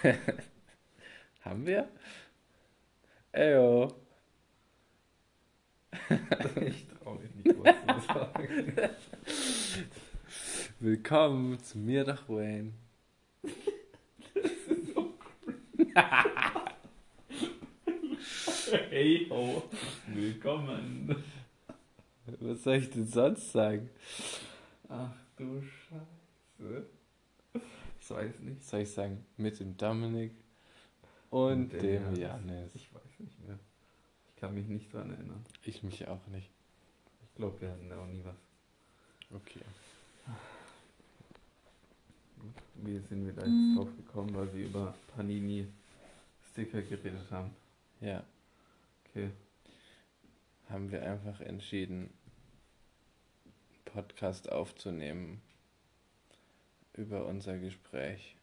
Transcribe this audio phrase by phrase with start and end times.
[1.44, 1.88] Haben wir?
[3.32, 3.92] Eyo.
[6.60, 8.74] ich traue mich nicht, was zu sagen.
[10.78, 12.72] Willkommen zu mir doch, Wayne.
[18.90, 19.64] Hey ho,
[20.06, 21.24] willkommen.
[22.38, 23.90] Was soll ich denn sonst sagen?
[24.88, 26.86] Ach du Scheiße.
[28.10, 28.64] Ich weiß nicht.
[28.64, 29.24] Soll ich sagen?
[29.36, 30.32] Mit dem Dominik
[31.30, 32.18] und Und dem Janis.
[32.18, 32.70] Janis.
[32.74, 33.58] Ich weiß nicht mehr.
[34.28, 35.44] Ich kann mich nicht dran erinnern.
[35.64, 36.50] Ich mich auch nicht.
[37.22, 38.36] Ich glaube, wir hatten da auch nie was.
[39.32, 39.60] Okay.
[42.76, 45.68] Wie sind wir da jetzt drauf gekommen, weil wir über Panini
[46.50, 47.50] Sticker geredet haben?
[48.00, 48.24] Ja,
[49.10, 49.30] Okay.
[50.68, 52.10] haben wir einfach entschieden,
[53.84, 55.42] Podcast aufzunehmen
[57.00, 58.36] über unser Gespräch.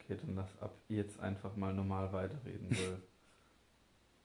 [0.00, 2.98] Okay, dann lass ab jetzt einfach mal normal weiterreden, weil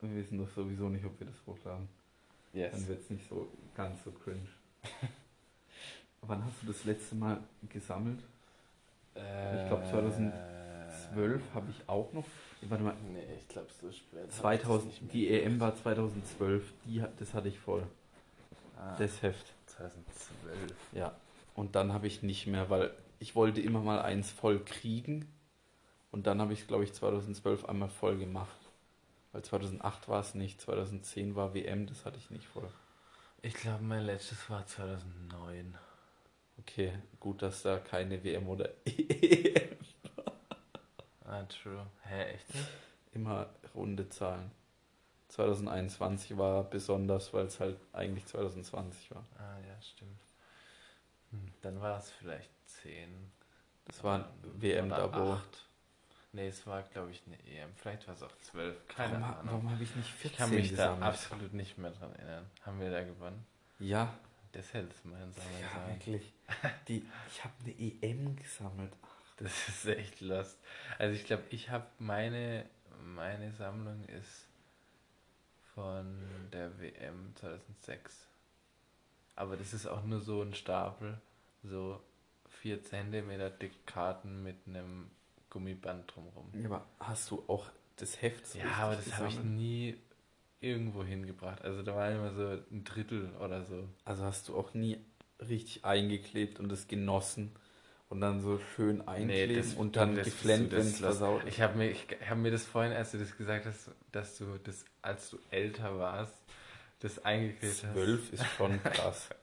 [0.10, 1.88] wir wissen doch sowieso nicht, ob wir das hochladen.
[2.52, 2.72] Yes.
[2.72, 4.46] Dann wird es nicht so ganz so cringe.
[6.22, 8.20] Wann hast du das letzte Mal gesammelt?
[9.14, 12.24] Ich glaub, 2012 habe ich auch noch.
[12.62, 14.20] Warte mal, Nee, ich glaube so spät.
[14.20, 15.28] hab ich das 2000, nicht mehr die.
[15.42, 17.86] EM war 2012, die, hat- das hatte ich voll.
[18.76, 19.52] Ah, Das Heft.
[19.66, 20.72] 2012.
[20.92, 21.14] Ja.
[21.54, 25.28] Und dann habe ich nicht mehr, weil ich wollte immer mal eins voll kriegen.
[26.10, 28.56] Und dann habe ich es, glaube ich, 2012 einmal voll gemacht.
[29.32, 32.68] Weil 2008 war es nicht, 2010 war WM, das hatte ich nicht voll.
[33.42, 35.76] Ich glaube, mein letztes war 2009.
[36.60, 39.76] Okay, gut, dass da keine WM oder EM
[41.24, 41.84] Ah, true.
[42.02, 42.68] Hä, echt nicht?
[43.12, 44.50] immer runde Zahlen.
[45.28, 49.24] 2021 war besonders, weil es halt eigentlich 2020 war.
[49.36, 50.20] Ah, ja, stimmt.
[51.62, 52.50] Dann war es vielleicht
[52.82, 53.30] 10.
[53.86, 54.24] Das war ein
[54.60, 55.34] WM-Dabo.
[55.34, 55.66] 8.
[56.32, 57.70] Nee, es war, glaube ich, eine EM.
[57.76, 58.88] Vielleicht war es auch 12.
[58.88, 59.46] Keine Warum, Ahnung.
[59.52, 61.02] warum habe ich nicht 14 ich kann mich gesammelt?
[61.02, 62.50] da absolut nicht mehr dran erinnern.
[62.66, 63.46] Haben wir da gewonnen?
[63.78, 64.12] Ja,
[64.52, 65.88] Das hätte es mein Sammeln ja sein.
[65.96, 66.32] wirklich.
[66.88, 68.92] Die, ich habe eine EM gesammelt.
[69.36, 70.58] Das ist echt lost.
[70.98, 72.64] Also ich glaube, ich habe meine,
[73.04, 74.48] meine Sammlung ist
[75.74, 76.20] von
[76.52, 78.28] der WM 2006.
[79.36, 81.20] Aber das ist auch nur so ein Stapel,
[81.62, 82.00] so
[82.48, 83.28] 4 cm
[83.60, 85.10] dick Karten mit einem
[85.50, 86.50] Gummiband drumherum.
[86.52, 89.96] Ja, aber hast du auch das Heft so Ja, aber das habe ich nie
[90.60, 91.62] irgendwo hingebracht.
[91.62, 93.88] Also da war immer so ein Drittel oder so.
[94.04, 94.98] Also hast du auch nie
[95.40, 97.52] richtig eingeklebt und es genossen
[98.08, 101.42] und dann so schön einkleben das- und dann das- geflennt, das wenn es versaut.
[101.46, 104.58] Ich habe mir, ich hab mir das vorhin, als du das gesagt hast, dass du
[104.62, 106.34] das, als du älter warst,
[107.04, 107.92] das eingeklebt hast.
[107.92, 109.28] Zwölf ist schon krass.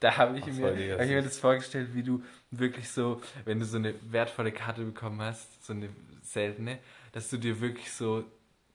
[0.00, 3.64] Da habe ich, mir, hab ich mir das vorgestellt, wie du wirklich so, wenn du
[3.66, 5.90] so eine wertvolle Karte bekommen hast, so eine
[6.24, 6.78] seltene,
[7.12, 8.24] dass du dir wirklich so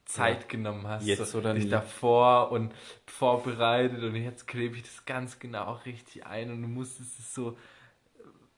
[0.06, 0.48] Zeit Ja.
[0.48, 1.70] genommen hast, Jetzt so, oder dich nie.
[1.70, 2.72] davor und
[3.06, 7.34] vorbereitet und jetzt klebe ich das ganz genau auch richtig ein und du musstest es
[7.34, 7.58] so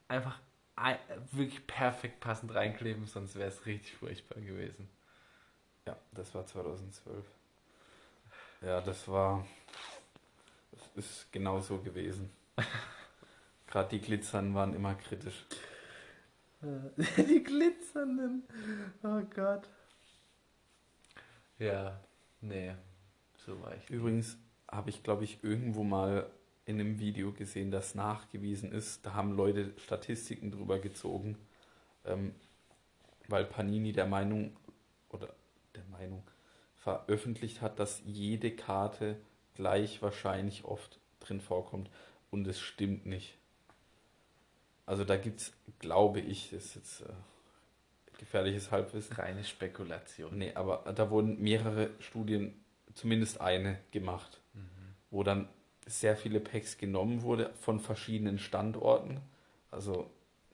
[0.07, 0.39] einfach
[0.77, 0.97] ein,
[1.33, 4.89] wirklich perfekt passend reinkleben, sonst wäre es richtig furchtbar gewesen.
[5.87, 7.25] Ja, das war 2012.
[8.61, 9.45] Ja, das war.
[10.95, 12.31] Das ist genau so gewesen.
[13.67, 15.45] Gerade die Glitzern waren immer kritisch.
[17.17, 18.43] Die glitzernden.
[19.05, 19.69] Oh Gott.
[21.59, 22.01] Ja,
[22.41, 22.75] nee,
[23.37, 23.91] so war ich.
[23.91, 24.37] Übrigens
[24.69, 26.31] habe ich, glaube ich, irgendwo mal
[26.67, 31.39] in einem Video gesehen, dass nachgewiesen ist, da haben Leute Statistiken drüber gezogen,
[32.05, 32.35] ähm,
[33.29, 34.57] weil Panini der Meinung
[35.09, 35.35] oder
[35.75, 36.23] der Meinung
[36.77, 39.17] veröffentlicht hat, dass jede Karte
[39.59, 41.91] gleich wahrscheinlich oft drin vorkommt
[42.31, 43.37] und es stimmt nicht.
[44.87, 47.13] Also da gibt es, glaube ich, das ist jetzt äh,
[48.19, 50.39] gefährliches Halbwissen, Reine Spekulation.
[50.39, 52.55] Nee, aber da wurden mehrere Studien,
[52.95, 54.61] zumindest eine, gemacht, Mhm.
[55.11, 55.49] wo dann
[55.87, 59.21] sehr viele Packs genommen wurde von verschiedenen Standorten.
[59.73, 60.09] Also,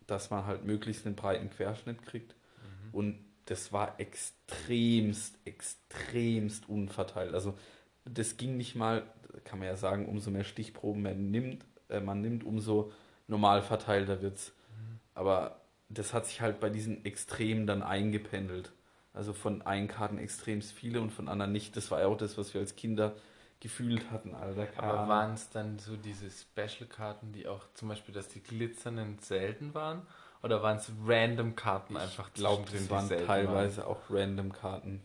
[0.06, 2.30] dass man halt möglichst einen breiten Querschnitt kriegt.
[2.32, 2.94] Mhm.
[2.94, 7.34] Und das war extremst, extremst unverteilt.
[7.34, 7.56] Also,
[8.04, 9.02] das ging nicht mal,
[9.44, 12.92] kann man ja sagen, umso mehr Stichproben man nimmt, äh, man nimmt, umso
[13.26, 14.52] normal verteilter wird's.
[14.70, 15.00] Mhm.
[15.14, 18.72] Aber das hat sich halt bei diesen Extremen dann eingependelt.
[19.12, 21.76] Also von einen Karten extremst viele und von anderen nicht.
[21.76, 23.14] Das war ja auch das, was wir als Kinder
[23.60, 24.66] gefühlt hatten, Alter.
[24.76, 29.72] Aber waren es dann so diese Special-Karten, die auch zum Beispiel, dass die glitzernden selten
[29.72, 30.02] waren?
[30.42, 35.02] Oder waren es random Karten einfach Ich glaube, das die waren teilweise auch random Karten.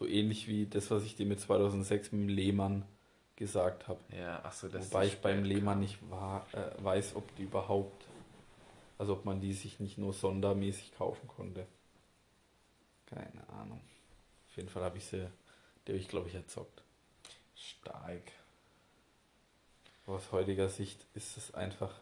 [0.00, 2.86] So ähnlich wie das, was ich dir mit 2006 mit dem Lehmann
[3.36, 4.00] gesagt habe.
[4.18, 8.06] Ja, ach so, das Wobei ich beim Lehmann nicht war, äh, weiß, ob die überhaupt,
[8.96, 11.66] also ob man die sich nicht nur sondermäßig kaufen konnte.
[13.04, 13.82] Keine Ahnung.
[14.48, 15.28] Auf jeden Fall habe ich sie,
[15.86, 16.82] die habe ich glaube ich erzockt.
[17.54, 18.32] Stark.
[20.06, 22.00] Aus heutiger Sicht ist es einfach,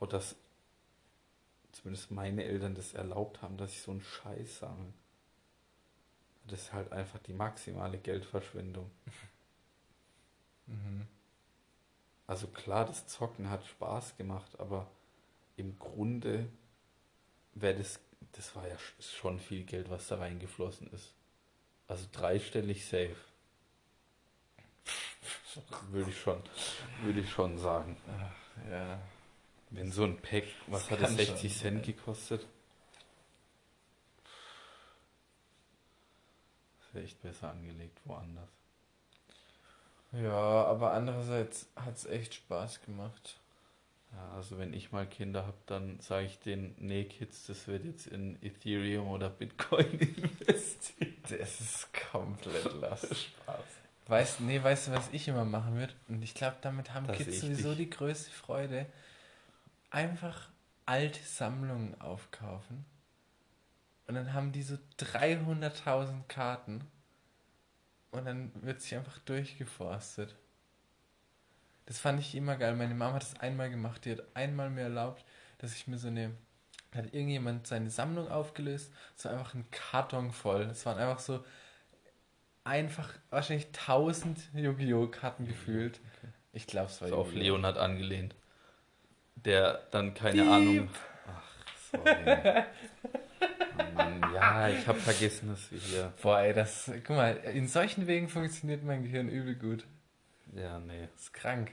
[0.00, 0.36] auch dass
[1.72, 4.92] zumindest meine Eltern das erlaubt haben, dass ich so einen Scheiß sammle.
[6.48, 8.90] Das ist halt einfach die maximale Geldverschwendung.
[10.66, 11.06] Mhm.
[12.26, 14.90] Also klar, das Zocken hat Spaß gemacht, aber
[15.56, 16.48] im Grunde
[17.54, 18.00] wäre das,
[18.32, 21.14] das war ja sch- schon viel Geld, was da reingeflossen ist.
[21.86, 23.16] Also dreistellig safe.
[25.90, 26.40] Würde ich schon,
[27.02, 27.96] würde ich schon sagen.
[28.06, 29.00] Ach, ja.
[29.70, 32.46] Wenn so ein Pack, was Das hat kann 60 schon Cent gekostet?
[36.78, 38.48] Das wäre echt besser angelegt woanders.
[40.12, 43.38] Ja, aber andererseits hat es echt Spaß gemacht.
[44.12, 47.84] Ja, also wenn ich mal Kinder habe, dann sage ich denen, nee Kids, das wird
[47.84, 51.30] jetzt in Ethereum oder Bitcoin investiert.
[51.30, 53.14] Das ist komplett lost.
[53.14, 53.64] Spaß.
[54.06, 55.92] Weißt, nee, weißt du, was ich immer machen würde?
[56.08, 57.88] Und ich glaube, damit haben Das Kids sowieso dich.
[57.88, 58.86] die größte Freude.
[59.90, 60.48] Einfach
[60.86, 62.86] alte Sammlungen aufkaufen.
[64.08, 66.80] Und dann haben die so 300.000 Karten.
[68.10, 70.34] Und dann wird sich einfach durchgeforstet.
[71.84, 72.74] Das fand ich immer geil.
[72.74, 74.04] Meine Mama hat das einmal gemacht.
[74.06, 75.24] Die hat einmal mir erlaubt,
[75.58, 76.34] dass ich mir so eine.
[76.90, 78.90] Da hat irgendjemand seine Sammlung aufgelöst.
[79.14, 80.62] So einfach ein Karton voll.
[80.62, 81.44] Es waren einfach so.
[82.64, 85.08] Einfach wahrscheinlich 1000 Yu-Gi-Oh!
[85.08, 86.00] Karten gefühlt.
[86.52, 87.32] Ich glaube, es war So auf!
[87.34, 88.34] Leonard angelehnt.
[89.36, 90.90] Der dann keine Ahnung.
[91.26, 91.42] Ach,
[91.90, 92.64] sorry.
[93.98, 96.12] Mann, ja, ich habe vergessen, dass wir hier.
[96.22, 96.90] Boah, ey, das.
[97.04, 99.84] Guck mal, in solchen Wegen funktioniert mein Gehirn übel gut.
[100.54, 101.08] Ja, nee.
[101.12, 101.72] Das ist krank.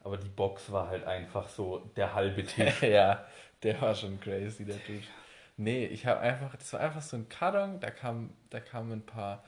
[0.00, 2.82] Aber die Box war halt einfach so der halbe Tisch.
[2.82, 3.26] ja,
[3.62, 5.02] der war schon crazy, der Typ.
[5.56, 9.06] Nee, ich habe einfach, das war einfach so ein Karton, da kam, da kamen ein
[9.06, 9.42] paar,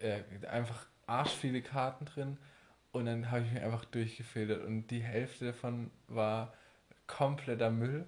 [0.00, 2.38] äh, einfach arsch viele Karten drin
[2.92, 6.52] und dann habe ich mir einfach durchgefiltert und die Hälfte davon war
[7.06, 8.04] kompletter Müll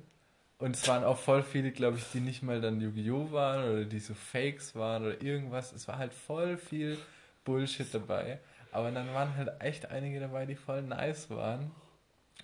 [0.60, 3.32] und es waren auch voll viele, glaube ich, die nicht mal dann Yu-Gi-Oh!
[3.32, 5.72] waren oder die so Fakes waren oder irgendwas.
[5.72, 6.98] Es war halt voll viel
[7.44, 8.40] Bullshit dabei,
[8.72, 11.72] aber dann waren halt echt einige dabei, die voll nice waren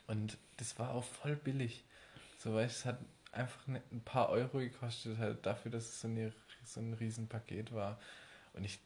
[0.07, 1.85] und das war auch voll billig.
[2.39, 2.99] So, du, es hat
[3.33, 6.33] einfach ne- ein paar Euro gekostet, halt dafür, dass es so, eine,
[6.65, 7.99] so ein Riesenpaket war.
[8.55, 8.81] Und ich,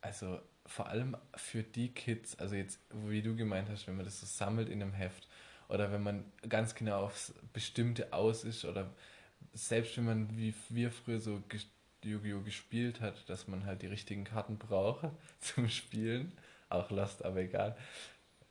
[0.00, 4.20] also vor allem für die Kids, also jetzt, wie du gemeint hast, wenn man das
[4.20, 5.28] so sammelt in einem Heft
[5.70, 8.90] oder wenn man ganz genau aufs Bestimmte aus ist oder
[9.52, 11.42] selbst wenn man, wie wir früher so
[12.04, 12.40] Yu-Gi-Oh!
[12.40, 15.08] gespielt hat, dass man halt die richtigen Karten braucht
[15.40, 16.32] zum Spielen,
[16.68, 17.76] auch Lost, aber egal.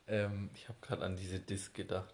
[0.08, 2.14] Ähm, Ich habe gerade an diese Disc gedacht.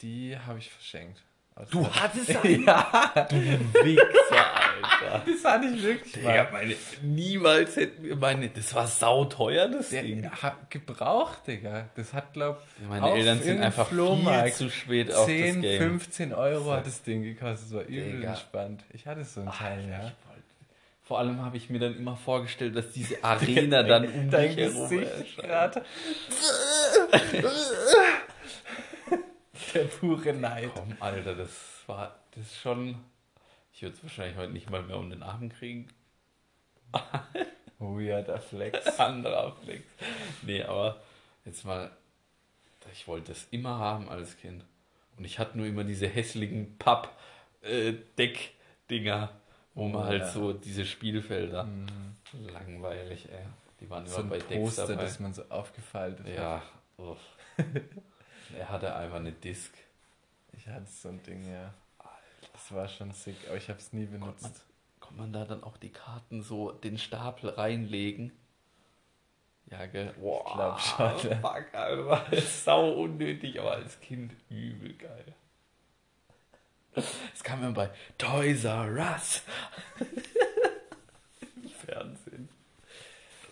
[0.00, 1.22] die habe ich verschenkt.
[1.54, 5.22] Also Du hattest ja, Du Wichser, Alter.
[5.26, 6.48] das hatte ich wirklich mal.
[6.52, 8.48] meine, niemals hätten wir meine.
[8.48, 10.30] Das war sauteuer, das Der, Ding.
[10.68, 11.88] gebraucht, Digga.
[11.96, 15.82] Das hat, glaub Meine Eltern sind einfach viel Flohmarkt zu spät auf 10, das Game.
[15.82, 17.66] 15 Euro hat das Ding gekostet.
[17.68, 18.30] Das war übel Digga.
[18.30, 18.84] entspannt.
[18.92, 20.12] Ich hatte so ein Teil, ja.
[21.04, 24.72] Vor allem habe ich mir dann immer vorgestellt, dass diese Arena dann um Dein dich
[24.72, 25.02] herum
[25.36, 25.82] gerade.
[29.74, 30.70] Der pure Neid.
[30.74, 31.50] Komm, Alter, das
[31.86, 32.94] war das ist schon.
[33.80, 35.88] Ich würde es wahrscheinlich heute nicht mal mehr um den Arm kriegen.
[37.78, 38.86] Weirder Flex.
[39.00, 39.82] Anderer Flex.
[40.42, 41.00] Nee, aber
[41.46, 41.90] jetzt mal.
[42.92, 44.66] Ich wollte das immer haben als Kind.
[45.16, 49.30] Und ich hatte nur immer diese hässlichen Papp-Deck-Dinger,
[49.72, 50.28] wo man Oh, halt ja.
[50.28, 51.64] so diese Spielfelder.
[51.64, 51.86] Mhm.
[52.52, 53.46] Langweilig, ey.
[53.80, 55.04] Die waren So immer bei Decks Poster, dabei.
[55.04, 56.34] das man so aufgefaltet hat.
[56.34, 56.62] Ja.
[58.58, 59.72] er hatte einfach eine Disc.
[60.52, 61.72] Ich hatte so ein Ding, ja.
[62.70, 64.64] Das war schon sick, aber ich habe es nie Konnte man, benutzt.
[65.00, 68.30] konnte man da dann auch die Karten so den Stapel reinlegen?
[69.66, 70.14] Ja, gell?
[70.20, 71.36] Boah, glaub schon, ja.
[71.40, 75.34] Fuck, Alter, sau unnötig, aber als Kind übel geil.
[76.94, 79.42] Das kam mir bei Toys R Us.
[81.56, 82.19] Im Fernsehen.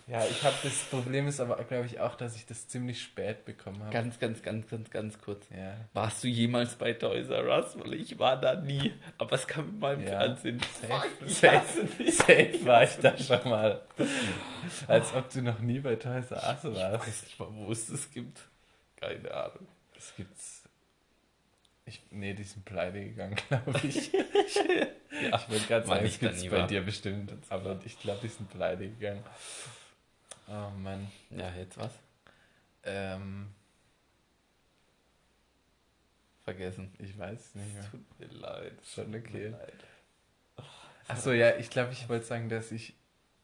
[0.09, 3.45] Ja, ich habe das Problem ist aber, glaube ich, auch, dass ich das ziemlich spät
[3.45, 3.93] bekommen habe.
[3.93, 5.45] Ganz, ganz, ganz, ganz, ganz kurz.
[5.55, 5.75] Ja.
[5.93, 7.77] Warst du jemals bei Toys R Us?
[7.77, 8.91] Weil ich war da nie.
[9.19, 10.19] Aber es kam in meinem Ja.
[10.19, 10.59] Fernsehen.
[10.81, 13.81] Safe, Fuck, ich safe, safe war ich da schon mal.
[14.87, 17.07] Als ob du noch nie bei Toys R Us Ich warst.
[17.07, 18.39] weiß nicht mal, wo es das gibt.
[18.99, 19.67] Keine Ahnung.
[19.93, 20.63] Das gibt's.
[21.85, 24.11] Ich, nee, die sind pleite gegangen, glaube ich.
[24.11, 26.67] Ja, Ich gerade Mann, sagen, ich es gibt's bei war.
[26.67, 27.33] dir bestimmt.
[27.49, 29.23] Aber ich glaube, die sind pleite gegangen.
[30.49, 31.11] Oh Mann.
[31.29, 31.91] ja, jetzt was?
[32.83, 33.53] Ähm,
[36.43, 36.91] Vergessen.
[36.97, 37.91] ich weiß es nicht mehr.
[37.91, 38.73] Tut mir leid.
[38.83, 39.47] Schon Tut mir okay.
[39.49, 39.83] leid.
[41.07, 42.95] Achso, ja, ich glaube, ich wollte sagen, dass ich,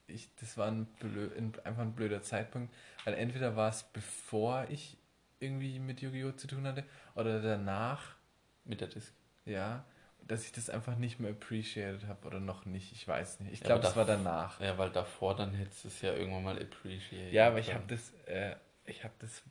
[0.08, 4.66] ich das war ein blö, ein, einfach ein blöder Zeitpunkt, weil entweder war es bevor
[4.70, 4.98] ich
[5.40, 6.32] irgendwie mit Yu-Gi-Oh!
[6.32, 6.84] zu tun hatte
[7.16, 8.16] oder danach.
[8.64, 9.14] Mit der Disc.
[9.46, 9.86] Ja,
[10.26, 13.54] dass ich das einfach nicht mehr appreciated habe oder noch nicht, ich weiß nicht.
[13.54, 14.60] Ich Ja, glaube, aber das war danach.
[14.60, 17.34] Ja, weil davor dann hättest du es ja irgendwann mal appreciated.
[17.34, 18.56] Ja, aber ich habe das, äh,
[18.86, 19.44] ich habe das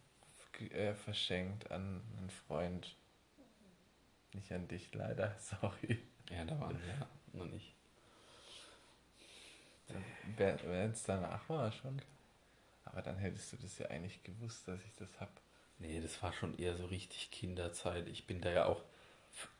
[0.71, 2.97] äh, verschenkt an einen Freund.
[4.35, 5.99] Nicht an dich leider, sorry.
[6.31, 7.75] Ja, da waren wir ja noch nicht.
[10.37, 12.01] Wenn es danach war schon.
[12.85, 15.41] Aber dann hättest du das ja eigentlich gewusst, dass ich das hab.
[15.79, 18.09] Nee, das war schon eher so richtig Kinderzeit.
[18.09, 18.83] Ich bin da ja auch,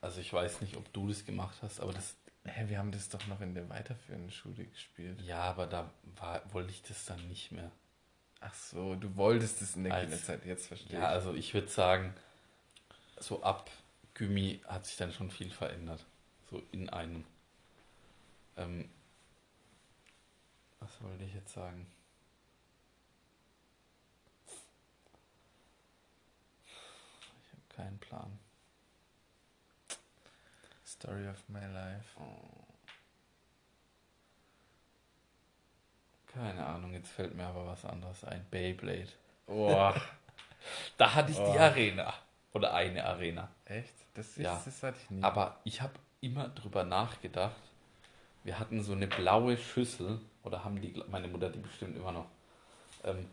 [0.01, 2.17] also ich weiß nicht, ob du das gemacht hast, aber das,
[2.47, 5.21] Hä, wir haben das doch noch in der weiterführenden Schule gespielt.
[5.23, 7.71] ja, aber da war, wollte ich das dann nicht mehr.
[8.41, 11.69] Ach so, du wolltest es in der Als- Kinderzeit, jetzt verstehe Ja, also ich würde
[11.69, 12.15] sagen,
[13.19, 13.71] so ab
[14.13, 16.05] Gymi hat sich dann schon viel verändert.
[16.51, 17.25] So in einem.
[18.59, 18.91] Ähm,
[20.81, 21.87] was wollte ich jetzt sagen?
[27.43, 28.39] Ich habe keinen Plan.
[31.05, 32.17] Story of my life.
[36.33, 38.45] Keine Ahnung, jetzt fällt mir aber was anderes ein.
[38.51, 39.09] Beyblade.
[39.47, 39.95] Boah,
[40.97, 41.53] Da hatte ich Oh.
[41.53, 42.15] die Arena.
[42.55, 43.49] Oder eine Arena.
[43.67, 43.93] echt?
[44.15, 44.57] Das, Ja.
[44.57, 45.23] ist, das hatte ich nie.
[45.23, 45.93] Aber ich habe
[46.23, 47.55] immer drüber nachgedacht.
[48.45, 52.27] Wir hatten so eine blaue Schüssel, oder haben die, meine Mutter die bestimmt immer noch.
[53.05, 53.29] Ähm,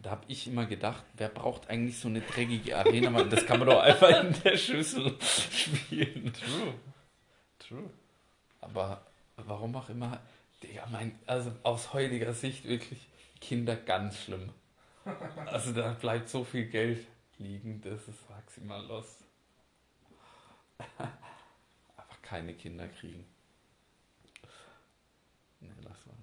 [0.00, 3.22] da habe ich immer gedacht, wer braucht eigentlich so eine dreckige Arena?
[3.24, 6.32] Das kann man doch einfach in der Schüssel spielen.
[6.32, 6.74] True.
[7.60, 7.88] True.
[8.60, 10.20] Aber warum auch immer,
[10.62, 13.06] Digga, mein, also aus heutiger Sicht wirklich
[13.40, 14.52] Kinder ganz schlimm.
[15.46, 17.06] Also da bleibt so viel Geld
[17.38, 19.16] liegen, das ist maximal los.
[21.96, 23.24] Einfach keine Kinder kriegen.
[25.60, 26.14] Nee, lass mal.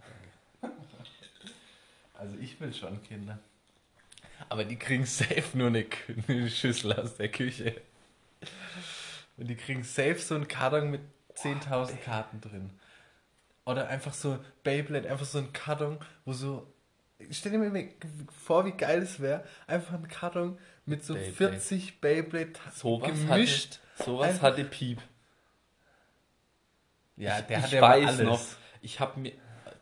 [0.61, 0.77] Danke.
[2.13, 3.39] Also ich will schon Kinder.
[4.49, 7.81] Aber die kriegen safe nur eine Schüssel aus der Küche.
[9.37, 11.01] Und die kriegen safe so einen Karton mit
[11.37, 12.69] 10.000 Karten drin.
[13.65, 16.65] Oder einfach so Beyblade, einfach so ein Karton, wo so.
[17.31, 17.89] Stell dir mal
[18.45, 19.43] vor, wie geil es wäre.
[19.65, 21.33] Einfach ein Karton mit so Beyblade.
[21.59, 23.79] 40 Beyblade Sowas gemischt.
[23.97, 25.01] Hatte, sowas Einfach- hatte Piep.
[27.15, 28.21] Ja, ich, der ich hat ja aber weiß alles.
[28.21, 28.41] noch,
[28.81, 29.31] ich habe mir,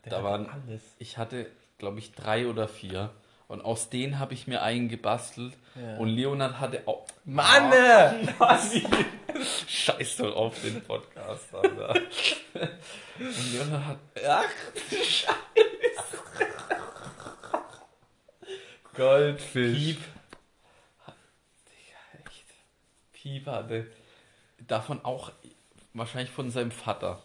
[0.06, 0.82] Der da waren, alles.
[1.00, 3.12] ich hatte, glaube ich, drei oder vier.
[3.48, 5.54] Und aus denen habe ich mir einen gebastelt.
[5.76, 5.98] Ja.
[5.98, 7.06] Und Leonard hatte auch.
[7.26, 7.72] Mann!
[9.68, 11.96] Scheiß doch auf den Podcast, Alter.
[13.20, 13.98] Und Leonard hat.
[14.28, 14.44] Ach,
[18.96, 19.78] Goldfisch.
[19.78, 20.02] Piep.
[21.68, 22.46] Digga, echt.
[23.12, 23.88] Piep hatte
[24.68, 25.32] davon auch,
[25.94, 27.22] wahrscheinlich von seinem Vater,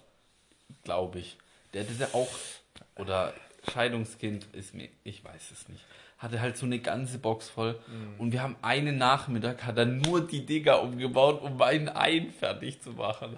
[0.84, 1.36] glaube ich.
[1.72, 2.28] Der hatte da auch,
[2.96, 3.32] oder
[3.72, 5.84] Scheidungskind ist mir, ich weiß es nicht.
[6.20, 7.80] Hatte halt so eine ganze Box voll.
[8.18, 12.80] Und wir haben einen Nachmittag, hat er nur die Dinger umgebaut, um meinen einen fertig
[12.82, 13.36] zu machen.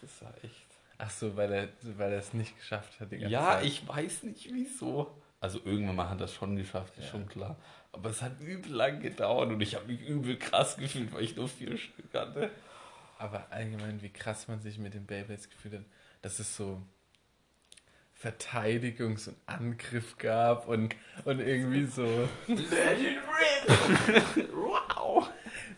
[0.00, 0.66] Das war echt.
[0.98, 3.12] Ach so, weil er, weil er es nicht geschafft hat.
[3.12, 3.64] Ja, Zeit.
[3.64, 5.16] ich weiß nicht wieso.
[5.40, 7.10] Also irgendwann mal hat er es schon geschafft, ist Ja.
[7.10, 7.56] schon klar.
[7.92, 11.36] Aber es hat übel lang gedauert und ich habe mich übel krass gefühlt, weil ich
[11.36, 12.50] nur vier Stück hatte.
[13.18, 15.84] Aber allgemein, wie krass man sich mit den Beyblades gefühlt hat,
[16.22, 16.80] dass es so
[18.22, 22.28] Verteidigungs- und Angriff gab und, und irgendwie so.
[24.52, 25.28] wow!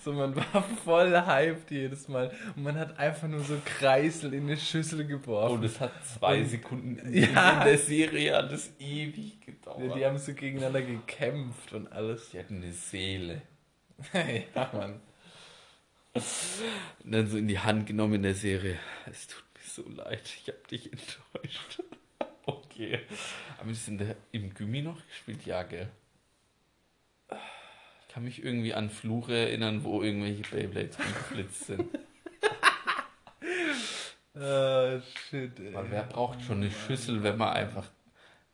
[0.05, 4.45] So, man war voll hyped jedes Mal und man hat einfach nur so Kreisel in
[4.45, 5.57] eine Schüssel geworfen.
[5.59, 7.61] Und es hat zwei Und- Sekunden in, Ja.
[7.63, 9.97] in der Serie hat es ewig Ja, gedauert.
[9.97, 12.31] die haben so gegeneinander gekämpft und alles.
[12.31, 13.41] Die hatten eine Seele.
[14.55, 15.01] ja, Mann.
[16.13, 18.79] Und dann so in die Hand genommen in der Serie.
[19.11, 21.83] Es tut mir so leid, ich habe dich enttäuscht.
[22.75, 23.01] Okay.
[23.59, 25.47] Haben in der, im Gummi noch gespielt?
[25.47, 25.89] Ja, gell?
[27.31, 31.89] Ich kann mich irgendwie an Fluche erinnern, wo irgendwelche Beyblades geflitzt sind.
[34.37, 35.01] Ah,
[35.31, 35.73] shit, ey.
[35.75, 37.87] Weil wer braucht schon eine Schüssel, wenn man einfach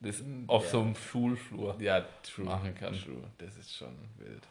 [0.00, 0.70] das auf Ja.
[0.70, 2.44] so einem Schulflur Ja, true.
[2.44, 2.92] machen kann?
[2.92, 3.22] True.
[3.38, 4.46] Das ist schon wild.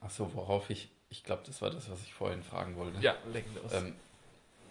[0.00, 3.00] Achso, worauf ich, ich glaube, das war das, was ich vorhin fragen wollte.
[3.00, 3.72] Ja, leg los.
[3.72, 3.94] Ähm,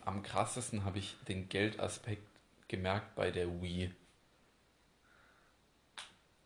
[0.05, 2.21] am krassesten habe ich den Geldaspekt
[2.67, 3.93] gemerkt bei der Wii.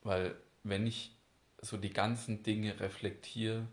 [0.03, 1.15] Weil wenn ich
[1.61, 3.67] so die ganzen Dinge reflektiere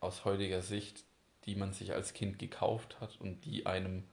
[0.00, 1.04] aus heutiger Sicht,
[1.44, 4.04] die man sich als Kind gekauft hat und die einem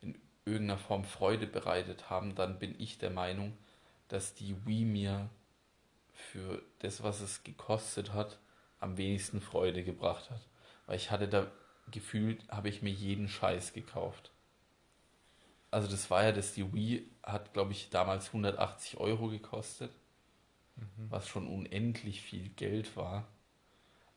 [0.00, 3.56] in irgendeiner Form Freude bereitet haben, dann bin ich der Meinung,
[4.08, 5.30] dass die Wii mir
[6.12, 8.38] für das, was es gekostet hat,
[8.80, 10.40] am wenigsten Freude gebracht hat.
[10.86, 11.50] Weil ich hatte da
[11.90, 14.30] gefühlt habe ich mir jeden Scheiß gekauft.
[15.70, 19.92] Also das war ja das, die Wii hat, glaube ich, damals 180 Euro gekostet,
[20.76, 21.10] Mhm.
[21.10, 23.26] was schon unendlich viel Geld war.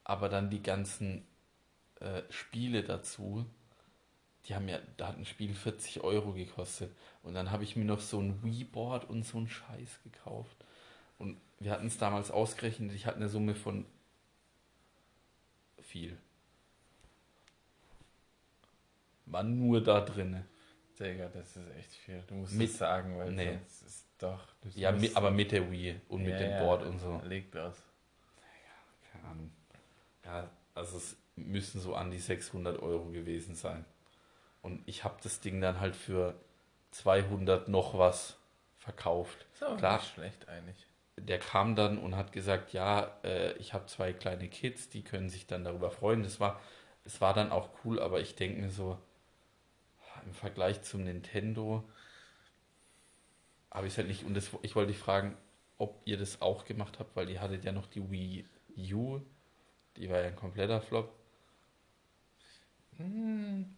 [0.04, 1.26] Aber dann die ganzen
[2.00, 3.46] äh, Spiele dazu,
[4.46, 6.92] die haben ja, da hat ein Spiel 40 Euro gekostet.
[7.24, 10.56] Und dann habe ich mir noch so ein Wii-Board und so einen Scheiß gekauft.
[11.20, 13.86] Und wir hatten es damals ausgerechnet, ich hatte eine Summe von
[15.82, 16.18] viel.
[19.28, 20.46] War nur da drinne.
[21.02, 22.24] Digga, das ist echt viel.
[22.28, 23.54] Du musst Mit- es sagen, weil Nee.
[23.58, 24.48] sonst ist doch.
[24.76, 27.20] Ja, musst- mi aber mit der Wii und mit Ja, dem ja, Board und so.
[27.26, 27.76] Legt aus.
[29.12, 29.52] Keine Ahnung.
[30.26, 33.86] Ja, also es müssen so an die 600 Euro gewesen sein.
[34.62, 36.36] Und ich habe das Ding dann halt für
[36.92, 38.38] 200 noch was
[38.78, 39.46] verkauft.
[39.54, 39.98] Ist aber Klar.
[39.98, 40.86] nicht schlecht eigentlich.
[41.18, 45.30] Der kam dann und hat gesagt, ja, äh, ich habe zwei kleine Kids, die können
[45.30, 46.24] sich dann darüber freuen.
[46.24, 46.60] Das war,
[47.06, 48.98] es war dann auch cool, aber ich denke mir so,
[50.26, 51.88] im Vergleich zum Nintendo
[53.72, 54.24] habe ich es halt nicht.
[54.24, 55.38] Und das, ich wollte dich fragen,
[55.78, 58.46] ob ihr das auch gemacht habt, weil ihr hattet ja noch die Wii
[58.94, 59.22] U,
[59.98, 61.14] die war ja ein kompletter Flop.
[62.98, 63.76] Hm,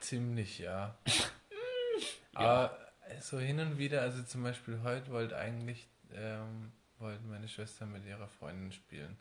[0.00, 0.96] ziemlich, ja.
[2.34, 2.76] Aber
[3.20, 8.04] so hin und wieder, also zum Beispiel heute wollte eigentlich, ähm, wollte meine Schwester mit
[8.06, 9.16] ihrer Freundin spielen.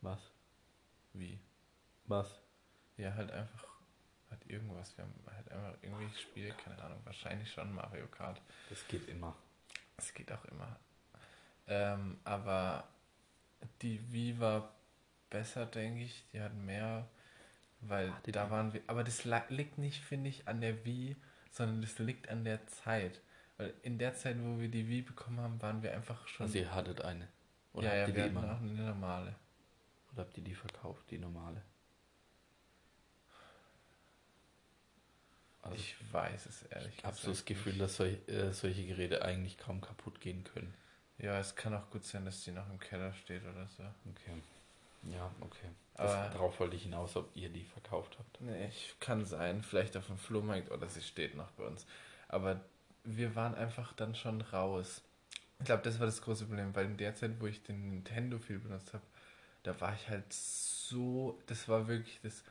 [0.00, 0.20] Was?
[1.14, 1.38] Wie?
[2.06, 2.40] Was?
[2.96, 3.64] Ja, halt einfach,
[4.30, 4.96] halt irgendwas.
[4.96, 8.40] Wir haben halt einfach irgendwie Spiele, keine Ahnung, wahrscheinlich schon Mario Kart.
[8.68, 9.36] Das geht immer.
[9.96, 10.78] Es geht auch immer.
[11.66, 12.88] Ähm, aber
[13.82, 14.72] die Wii war
[15.30, 16.24] besser, denke ich.
[16.32, 17.08] Die hat mehr,
[17.80, 18.82] weil Hatte da waren wir.
[18.86, 21.16] Aber das liegt nicht, finde ich, an der Wii,
[21.50, 23.20] sondern das liegt an der Zeit.
[23.56, 26.46] Weil in der Zeit, wo wir die Wii bekommen haben, waren wir einfach schon.
[26.46, 27.28] Also ihr hattet eine.
[27.72, 28.70] Oder ja, habt ja, ihr wir die hatten immer auch noch?
[28.70, 29.34] eine normale.
[30.12, 31.62] Oder habt ihr die verkauft, die normale?
[35.78, 37.82] Ich weiß es ehrlich Ich habe so das gesagt Gefühl, nicht.
[37.82, 40.72] dass sol äh, solche Geräte eigentlich kaum kaputt gehen können.
[41.18, 43.82] Ja, es kann auch gut sein, dass die noch im Keller steht oder so.
[44.10, 44.40] Okay.
[45.12, 45.68] Ja, okay.
[45.96, 48.40] Das, Aber- darauf wollte ich hinaus, ob ihr die verkauft habt.
[48.40, 49.62] Nee, ich, kann sein.
[49.62, 51.86] Vielleicht auf dem Flohmarkt oder sie steht noch bei uns.
[52.28, 52.60] Aber
[53.04, 55.02] wir waren einfach dann schon raus.
[55.60, 58.38] Ich glaube, das war das große Problem, weil in der Zeit, wo ich den Nintendo
[58.38, 59.02] viel benutzt habe,
[59.64, 62.44] da war ich halt so, das war wirklich das,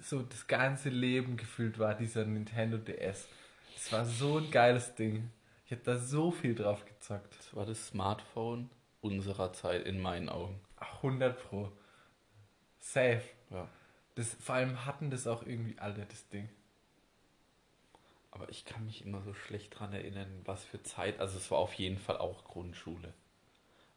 [0.00, 3.28] so das ganze Leben gefühlt war dieser Nintendo DS.
[3.76, 5.30] Es war so ein geiles Ding.
[5.66, 7.36] Ich habe da so viel drauf gezockt.
[7.38, 8.70] Das war das Smartphone
[9.00, 10.60] unserer Zeit in meinen Augen.
[10.76, 11.70] 100 Pro.
[12.80, 13.22] Safe.
[13.50, 13.68] Ja.
[14.14, 16.48] Das, vor allem hatten das auch irgendwie alle, das Ding.
[18.30, 21.20] Aber ich kann mich immer so schlecht dran erinnern, was für Zeit.
[21.20, 23.12] Also es war auf jeden Fall auch Grundschule.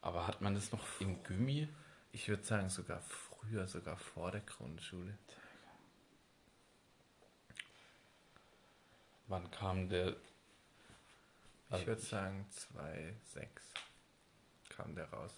[0.01, 1.67] Aber hat man das noch im Gummi?
[2.11, 5.17] Ich würde sagen, sogar früher, sogar vor der Grundschule.
[9.27, 10.09] Wann kam der?
[10.09, 13.47] Ich Also würde sagen, 2,6
[14.69, 15.33] kam der raus.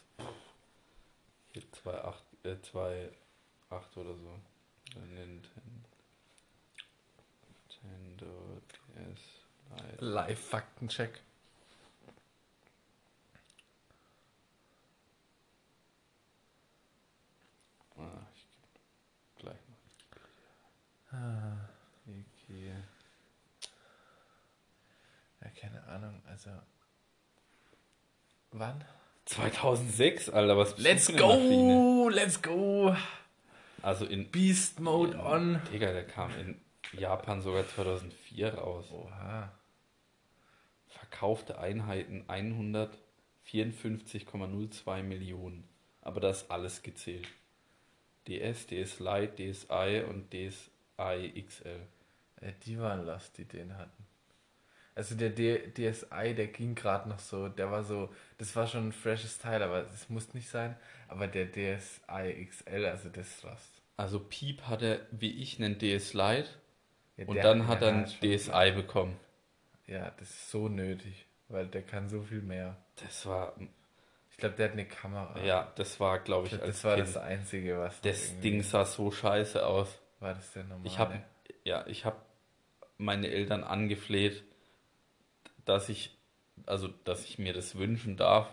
[1.54, 4.40] Hier 2,8 äh, 2,8 oder so.
[7.84, 9.44] Nintendo, DS
[9.76, 10.06] Lite.
[10.06, 11.22] Live-Faktencheck.
[17.98, 18.48] Ah, ich
[19.38, 21.18] gleich noch.
[21.18, 21.70] Ah,
[22.06, 22.68] Wiki.
[25.42, 26.52] ja, keine Ahnung, also.
[28.52, 28.84] Wann?
[29.26, 32.10] 2006, Alter, was bist Let's go!
[32.10, 32.94] Let's go!
[33.82, 35.62] Also in Beast Mode on!
[35.72, 36.60] Digga, der kam in
[36.92, 38.92] Japan sogar 2004 raus.
[38.92, 39.54] Oha.
[40.88, 45.64] Verkaufte Einheiten 154,02 Millionen.
[46.02, 47.30] Aber da ist alles gezählt.
[48.28, 51.80] DS, DS Lite, DSi und DSi XL.
[52.42, 54.04] Äh, die waren lost, die den hatten.
[54.96, 58.90] Also der D DSi, der ging gerade noch so, der war so, das war schon
[58.90, 60.76] ein freshes Teil, aber es muss nicht sein.
[61.08, 63.82] Aber der DSi XL, also das ist lost.
[63.98, 66.48] Also Piep hatte, wie ich, einen DS Lite
[67.18, 69.18] Ja, und dann hat er einen schon- DSi bekommen.
[69.88, 72.78] Ja, das ist so nötig, weil der kann so viel mehr.
[73.04, 73.54] Das war,
[74.32, 75.40] Ich glaube, der hat eine Kamera.
[75.44, 77.08] ja, das war, glaube ich ich, glaub, das war Kind.
[77.08, 78.00] das Einzige, was.
[78.02, 80.00] Das Ding sah so scheiße aus.
[80.20, 80.88] War das der normale?
[80.88, 81.22] Ich habe
[81.64, 82.18] ja, ich habe
[82.98, 84.44] meine Eltern angefleht,
[85.66, 86.18] dass ich
[86.66, 88.48] also dass ich mir das wünschen darf.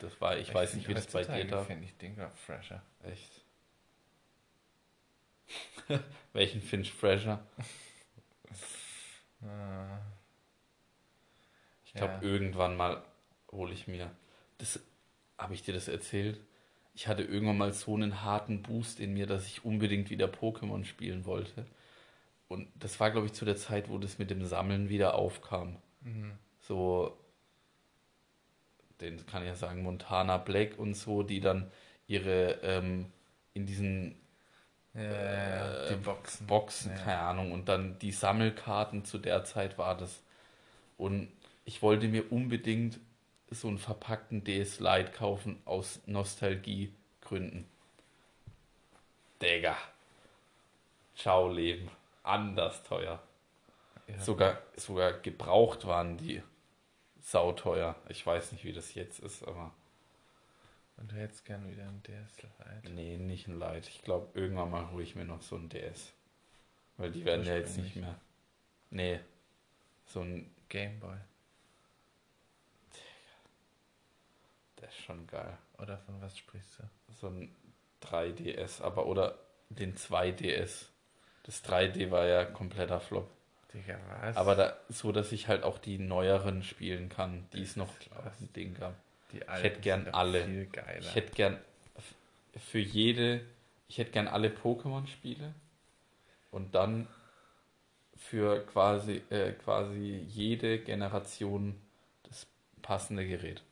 [0.00, 1.62] Das war ich, weiß nicht, wie das bei dir da.
[1.64, 2.82] finde ich den grad fresher.
[3.04, 3.42] Echt.
[6.32, 7.40] Welchen Finch Fresher?
[9.42, 9.98] Ah,
[11.84, 12.22] Ich glaube Ja.
[12.22, 13.02] irgendwann mal
[13.52, 14.10] hole ich mir
[14.58, 14.80] das
[15.38, 16.40] habe ich dir das erzählt?
[16.94, 20.86] ich hatte irgendwann mal so einen harten Boost in mir, dass ich unbedingt wieder Pokémon
[20.86, 21.66] spielen wollte.
[22.48, 25.76] Und das war, glaube ich, zu der Zeit, wo das mit dem Sammeln wieder aufkam.
[26.00, 26.38] Mhm.
[26.66, 27.16] So,
[29.00, 31.70] den kann ich ja sagen, Montana Black und so, die dann
[32.06, 33.12] ihre ähm,
[33.54, 34.16] in diesen
[34.94, 36.46] Ja, äh, Die Boxen.
[36.46, 36.96] Boxen, Ja.
[37.02, 40.22] keine Ahnung, und dann die Sammelkarten zu der Zeit war das.
[40.96, 41.28] Und
[41.66, 42.98] ich wollte mir unbedingt
[43.50, 47.66] so einen verpackten DS Lite kaufen aus Nostalgiegründen.
[49.42, 49.76] Digga.
[51.14, 51.90] Ciao Leben.
[52.22, 53.22] Anders teuer.
[54.08, 54.18] Ja.
[54.20, 56.42] Sogar, sogar gebraucht waren die
[57.26, 57.96] sauteuer.
[58.08, 59.72] Ich weiß nicht, wie das jetzt ist, aber
[60.96, 62.90] Und du hättest gern wieder ein DS Lite.
[62.90, 63.88] nee, nicht ein Lite.
[63.90, 66.12] Ich glaube, irgendwann mal hole ich mir noch so ein DS.
[66.96, 68.18] Weil die werden ja jetzt nicht mehr.
[68.90, 69.20] Nee.
[70.06, 71.16] So ein, Gameboy.
[74.80, 75.58] der ist schon geil.
[75.78, 76.82] Oder von was sprichst du?
[77.12, 77.54] So ein
[78.02, 80.86] 3DS, aber oder den 2DS.
[81.42, 83.30] Das 3D war ja kompletter Flop.
[83.76, 84.36] Digga, was?
[84.36, 87.92] Aber da, so, dass ich halt auch die neueren spielen kann, die es noch
[88.40, 88.94] dem Ding gab.
[89.32, 90.66] die ich hätte gern alle.
[91.00, 91.58] Ich hätte gern
[92.58, 93.42] für jede,
[93.88, 95.52] ich hätte gern alle Pokémon-Spiele
[96.50, 97.06] und dann
[98.16, 101.78] für quasi, äh, quasi jede Generation
[102.22, 102.46] das
[102.82, 103.62] passende Gerät.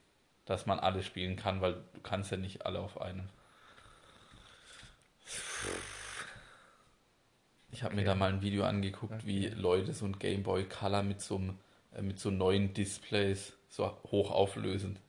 [0.45, 3.29] Dass man alle spielen kann, weil du kannst ja nicht alle auf einem.
[7.75, 8.07] Ich habe mir Okay.
[8.07, 9.57] da mal ein Video angeguckt, wie Okay.
[9.57, 11.59] Leute so ein Game Boy Color mit so, einem,
[11.93, 15.01] äh, mit so neuen Displays so hochauflösend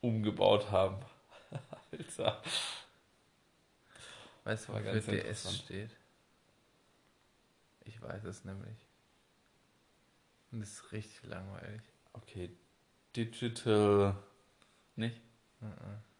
[0.00, 1.04] umgebaut haben.
[1.92, 2.42] Alter.
[4.44, 5.90] Weißt du, wofür DS steht?
[7.84, 8.78] Ich weiß es nämlich.
[10.50, 11.82] Und das ist richtig langweilig.
[12.14, 12.56] Okay,
[13.14, 14.16] Digital.
[14.96, 15.20] Nicht?
[15.60, 16.11] Mhm.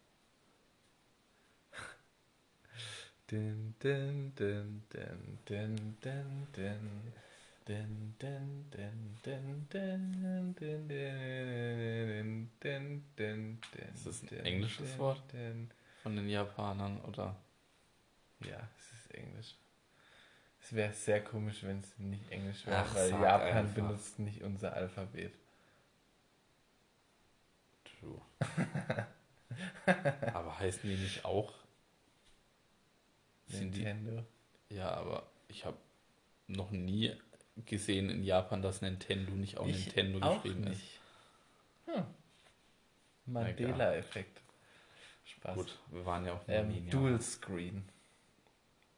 [3.33, 7.13] Din, din, din, din, din, din, din.
[7.65, 10.13] Din, din, din, din, din, din,
[10.53, 10.87] din,
[12.59, 15.23] din, din, din, Ist das ein englisches Wort?
[16.03, 17.35] Von den Japanern oder?
[18.39, 19.55] Ja, es ist Englisch.
[20.61, 23.73] Es wäre sehr komisch, wenn es nicht Englisch wäre, Ach, weil Japan einfach.
[23.73, 25.33] benutzt nicht unser Alphabet.
[27.99, 28.21] True.
[30.33, 31.62] aber heißen die nicht auch?
[33.59, 34.25] Nintendo.
[34.69, 35.77] Ja, aber ich habe
[36.47, 37.15] noch nie
[37.65, 40.69] gesehen in Japan, dass Nintendo nicht auch Ich Nintendo auch geschrieben ist.
[40.69, 40.99] nicht.
[41.85, 42.05] Hm.
[43.25, 44.41] Mandela-Effekt.
[45.25, 45.55] Spaß.
[45.55, 47.21] Gut, wir waren ja auch nie Ähm, in Dual.
[47.21, 47.87] Screen.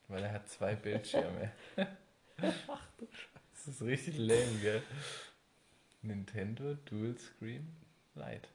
[0.08, 1.52] Weil er hat zwei Bildschirme.
[1.78, 3.30] Ach du Scheiße.
[3.54, 4.84] Das ist richtig lame, gell?
[6.02, 7.68] Nintendo Dual Screen
[8.16, 8.48] Lite.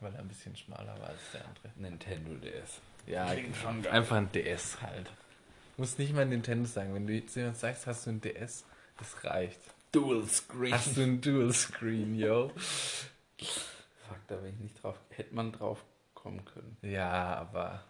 [0.00, 1.70] Weil er ein bisschen schmaler war als der andere.
[1.76, 2.80] Nintendo DS.
[3.06, 3.56] Ja, Klingt genau.
[3.58, 3.92] schon geil.
[3.92, 5.10] einfach ein DS halt.
[5.76, 6.94] Muss nicht mal Nintendo sagen.
[6.94, 8.64] Wenn du jetzt jemand sagst, hast du ein DS,
[8.98, 9.60] das reicht.
[9.92, 10.72] Dual Screen.
[10.74, 12.50] Hast du ein Dual Screen, yo?
[13.38, 14.98] Fuck, da bin ich nicht drauf.
[15.10, 16.76] Hätte man drauf kommen können.
[16.82, 17.84] Ja, aber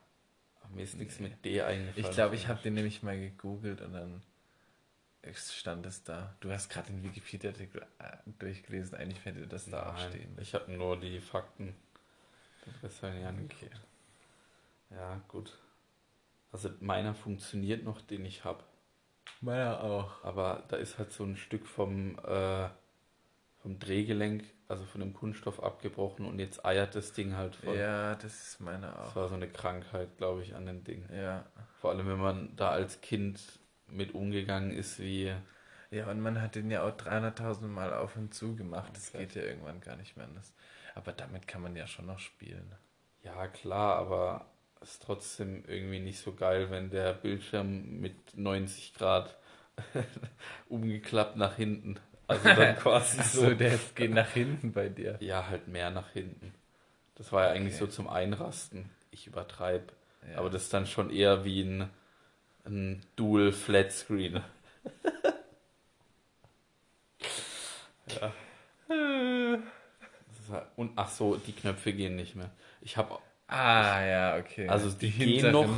[0.62, 2.06] Aber mir ist nichts mit D eingefallen.
[2.06, 4.22] ich glaube, ich habe den nämlich mal gegoogelt und dann
[5.34, 6.34] stand es da.
[6.40, 8.96] Du hast gerade den Wikipedia-Artikel äh, durchgelesen.
[8.96, 10.36] Eigentlich hätte das da auch Nein, stehen.
[10.40, 11.74] ich habe nur die Fakten.
[12.82, 13.52] Das war ja nicht.
[13.54, 13.70] Okay.
[14.90, 15.58] Ja, gut.
[16.52, 18.64] Also meiner funktioniert noch, den ich habe.
[19.40, 20.24] Meiner auch.
[20.24, 22.68] Aber da ist halt so ein Stück vom, äh,
[23.62, 27.76] vom Drehgelenk, also von dem Kunststoff abgebrochen und jetzt eiert das Ding halt voll.
[27.76, 29.16] Ja, das ist meiner Das auch.
[29.16, 31.08] war so eine Krankheit, glaube ich, an dem Ding.
[31.12, 31.44] Ja.
[31.80, 33.40] Vor allem, wenn man da als Kind
[33.88, 35.32] mit umgegangen ist, wie.
[35.90, 38.90] Ja, und man hat den ja auch 300.000 Mal auf und zu gemacht.
[38.94, 39.26] Das Okay.
[39.26, 40.52] geht ja irgendwann gar nicht mehr anders.
[40.94, 42.74] Aber damit kann man ja schon noch spielen.
[43.22, 44.46] Ja, klar, aber
[44.90, 49.36] ist trotzdem irgendwie nicht so geil, wenn der Bildschirm mit 90 Grad
[50.68, 51.98] umgeklappt nach hinten.
[52.28, 53.54] Also dann quasi Achso, so.
[53.54, 55.16] der geht nach hinten bei dir.
[55.20, 56.54] Ja, halt mehr nach hinten.
[57.16, 57.84] Das war ja eigentlich Okay.
[57.86, 58.88] so zum Einrasten.
[59.10, 59.92] Ich übertreibe.
[60.30, 60.38] Ja.
[60.38, 61.90] Aber das ist dann schon eher wie ein,
[62.64, 64.42] ein Dual Flat Screen.
[68.20, 68.32] ja.
[70.50, 72.50] Halt- Und ach so, die Knöpfe gehen nicht mehr.
[72.80, 74.68] Ich habe Ah, ja, okay.
[74.68, 75.68] Also die gehen noch.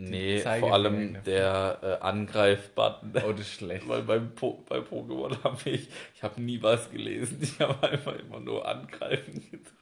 [0.00, 3.14] Nee, vor allem der äh, Angreif-Button.
[3.26, 3.86] Oh, das ist schlecht.
[3.88, 7.38] Weil beim po bei Pokémon habe ich, ich habe nie was gelesen.
[7.42, 9.72] Ich habe einfach immer nur angreifen gedrückt.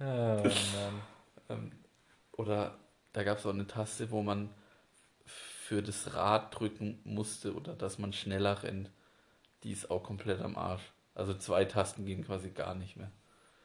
[0.00, 1.02] Oh, Mann.
[1.48, 1.70] Ähm,
[2.32, 2.76] oder
[3.12, 4.50] da gab es auch eine Taste, wo man
[5.24, 8.90] für das Rad drücken musste oder dass man schneller rennt.
[9.62, 10.82] Die ist auch komplett am Arsch.
[11.14, 13.12] Also zwei Tasten gehen quasi gar nicht mehr.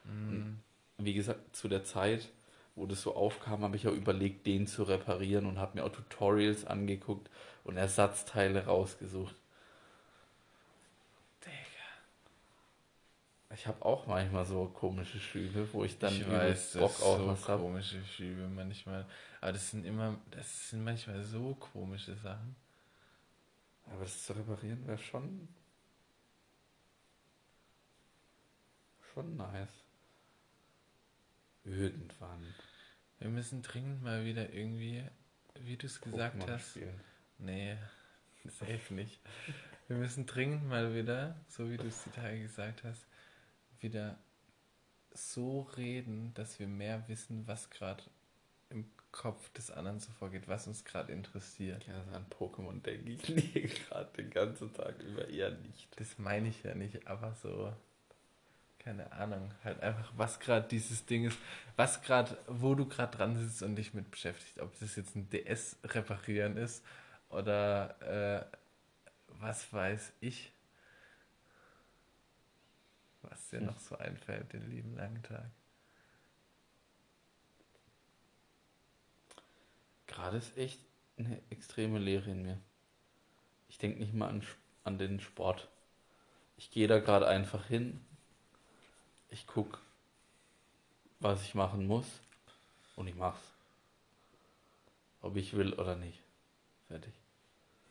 [0.04, 0.60] Mhm.
[1.04, 2.28] Wie gesagt, zu der Zeit,
[2.74, 5.92] wo das so aufkam, habe ich auch überlegt, den zu reparieren und habe mir auch
[5.92, 7.28] Tutorials angeguckt
[7.64, 9.34] und Ersatzteile rausgesucht.
[13.54, 17.18] Ich habe auch manchmal so komische Schübe, wo ich dann ich weiß, Bock das auf
[17.18, 17.62] so was habe.
[17.62, 19.06] komische Schübe manchmal.
[19.40, 22.56] Aber das sind immer, das sind manchmal so komische Sachen.
[23.86, 25.48] Aber das zu reparieren wäre schon.
[29.12, 29.81] schon nice.
[31.64, 32.54] Irgendwann.
[33.18, 35.04] Wir müssen dringend mal wieder irgendwie,
[35.60, 36.70] wie du es gesagt hast.
[36.70, 37.00] spielen.
[37.38, 37.76] Nee,
[38.44, 39.20] safe nicht.
[39.88, 43.06] Wir müssen dringend mal wieder, so wie du es die Tage gesagt hast,
[43.80, 44.18] wieder
[45.12, 48.02] so reden, dass wir mehr wissen, was gerade
[48.70, 51.86] im Kopf des anderen so vorgeht, was uns gerade interessiert.
[51.86, 53.22] Ja, an Pokémon denke ich
[53.88, 55.88] gerade den ganzen Tag über eher nicht.
[55.96, 57.72] Das meine ich ja nicht, aber so,
[58.84, 61.38] keine Ahnung, halt einfach, was gerade dieses Ding ist,
[61.76, 65.28] was gerade, wo du gerade dran sitzt und dich mit beschäftigt, ob das jetzt ein
[65.30, 66.84] DS reparieren ist
[67.30, 68.00] oder
[68.50, 68.56] äh,
[69.40, 70.52] was weiß ich,
[73.22, 73.66] was dir Hm.
[73.66, 75.50] noch so einfällt, den lieben langen Tag.
[80.06, 80.78] Gerade ist echt
[81.18, 82.60] eine extreme Leere in mir.
[83.68, 84.44] Ich denke nicht mal an,
[84.84, 85.68] an den Sport.
[86.56, 88.04] Ich gehe da gerade einfach hin.
[89.32, 89.78] Ich gucke,
[91.18, 92.06] was ich machen muss.
[92.96, 93.40] Und ich mach's.
[95.22, 96.20] Ob ich will oder nicht.
[96.88, 97.14] Fertig.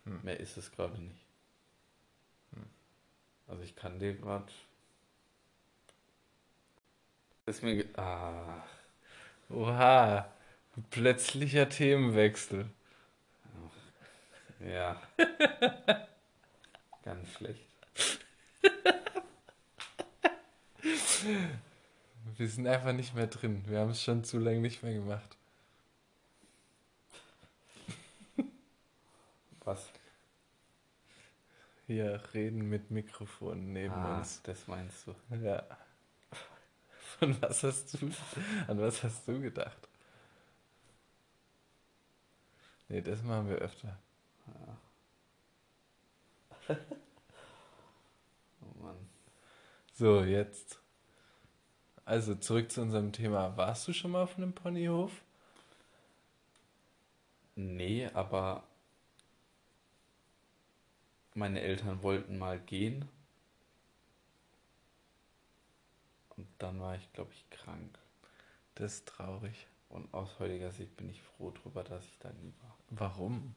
[0.05, 0.19] Hm.
[0.21, 1.25] Mehr ist es gerade nicht.
[2.53, 2.65] Hm.
[3.47, 4.51] Also ich kann dir gerade.
[7.47, 7.85] Ist mir.
[7.97, 8.63] Ah.
[9.49, 10.31] Oha,
[10.91, 12.69] plötzlicher Themenwechsel.
[14.59, 15.01] Ja.
[17.03, 17.70] Ganz schlecht.
[22.37, 23.63] Wir sind einfach nicht mehr drin.
[23.67, 25.37] Wir haben es schon zu lange nicht mehr gemacht.
[29.63, 29.91] Was?
[31.87, 34.41] Hier reden mit Mikrofon neben ah, uns.
[34.43, 35.15] das meinst du.
[35.43, 35.63] Ja.
[37.19, 38.09] Von was hast du,
[38.67, 39.87] an was hast du gedacht?
[42.87, 43.97] Nee, das machen wir öfter.
[44.47, 44.77] Ja.
[48.61, 49.09] oh Mann.
[50.01, 50.79] So, jetzt.
[52.05, 53.55] Also zurück zu unserem Thema.
[53.55, 55.11] Warst du schon mal auf einem Ponyhof?
[57.53, 58.63] Nee, aber
[61.35, 63.07] meine Eltern wollten mal gehen.
[66.35, 67.99] Und dann war ich, glaube ich, krank.
[68.73, 69.67] Das ist traurig.
[69.89, 72.75] Und aus heutiger Sicht bin ich froh drüber, dass ich da nie war.
[72.89, 73.53] Warum?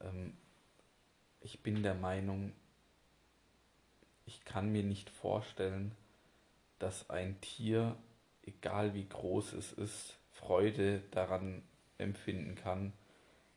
[0.00, 0.36] Ähm,
[1.42, 2.52] ich bin der Meinung,
[4.26, 5.92] ich kann mir nicht vorstellen,
[6.78, 7.96] dass ein Tier,
[8.44, 11.62] egal wie groß es ist, Freude daran
[11.98, 12.92] empfinden kann,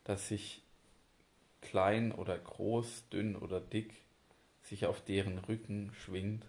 [0.04, 0.62] dass sich
[1.60, 3.92] klein oder groß, dünn oder dick
[4.62, 6.44] sich auf deren Rücken schwingt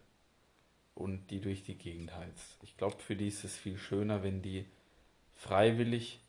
[0.95, 2.57] und die durch die Gegend heizt.
[2.61, 4.65] Ich glaube, für die ist es viel schöner, wenn die
[5.35, 6.19] freiwillig,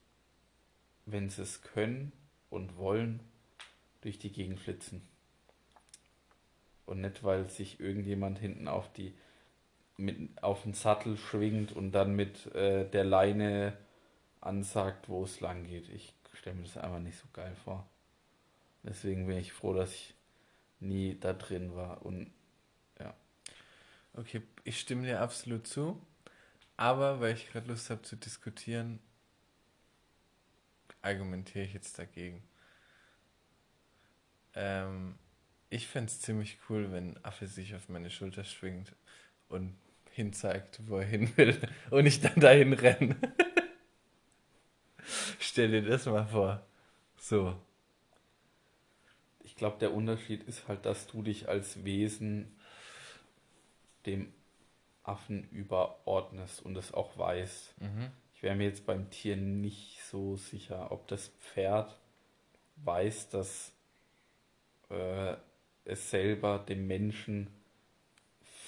[1.07, 2.12] wenn sie es können
[2.48, 3.20] und wollen,
[4.03, 5.03] durch die Gegend flitzen.
[6.90, 9.14] Und nicht, weil sich irgendjemand hinten auf die
[9.96, 13.76] mit auf den Sattel schwingt und dann mit äh, der Leine
[14.40, 15.88] ansagt, wo es lang geht.
[15.90, 17.87] Ich stelle mir das einfach nicht so geil vor.
[18.83, 20.14] Deswegen bin ich froh, dass ich
[20.81, 22.05] nie da drin war.
[22.05, 22.31] Und
[24.14, 26.00] Okay, ich stimme dir absolut zu.
[26.76, 28.98] Aber weil ich gerade Lust habe zu diskutieren,
[31.03, 32.42] argumentiere ich jetzt dagegen.
[34.55, 35.14] Ähm,
[35.70, 38.92] ich fände es ziemlich cool, wenn ein Affe sich auf meine Schulter schwingt
[39.48, 39.76] und
[40.12, 41.56] hinzeigt, wo er hin will
[41.90, 43.16] und ich dann dahin renne.
[45.38, 46.66] Stell dir das mal vor.
[47.16, 47.56] So.
[49.44, 52.56] ich glaube, der Unterschied ist halt, dass du dich als Wesen
[54.06, 54.33] dem
[55.04, 57.80] Affen überordnest und es auch weißt.
[57.80, 58.11] Mhm.
[58.35, 61.98] Ich wäre mir jetzt beim Tier nicht so sicher, ob das Pferd
[62.76, 63.72] weiß, dass
[64.88, 65.37] äh,
[65.85, 67.49] es selber dem Menschen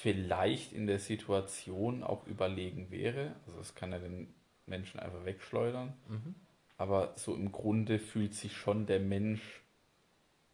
[0.01, 3.35] vielleicht in der Situation auch überlegen wäre.
[3.47, 4.33] Also es kann ja den
[4.67, 5.93] Menschen einfach wegschleudern.
[6.09, 6.35] Mhm.
[6.77, 9.63] Aber so im Grunde fühlt sich schon der Mensch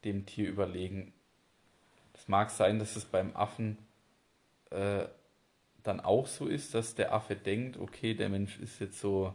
[0.05, 1.13] dem Tier überlegen.
[2.13, 3.79] Es mag sein, dass es beim Affen
[4.71, 5.07] äh,
[5.83, 9.33] dann auch so ist, dass der Affe denkt, okay, der Mensch ist jetzt so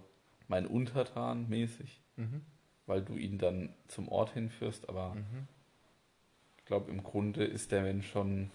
[0.48, 2.42] mein Untertan mäßig, Mhm.
[2.86, 4.90] weil du ihn dann zum Ort hinführst.
[4.90, 5.48] Aber Mhm.
[6.64, 8.50] Ich glaube, im Grunde ist der Mensch schon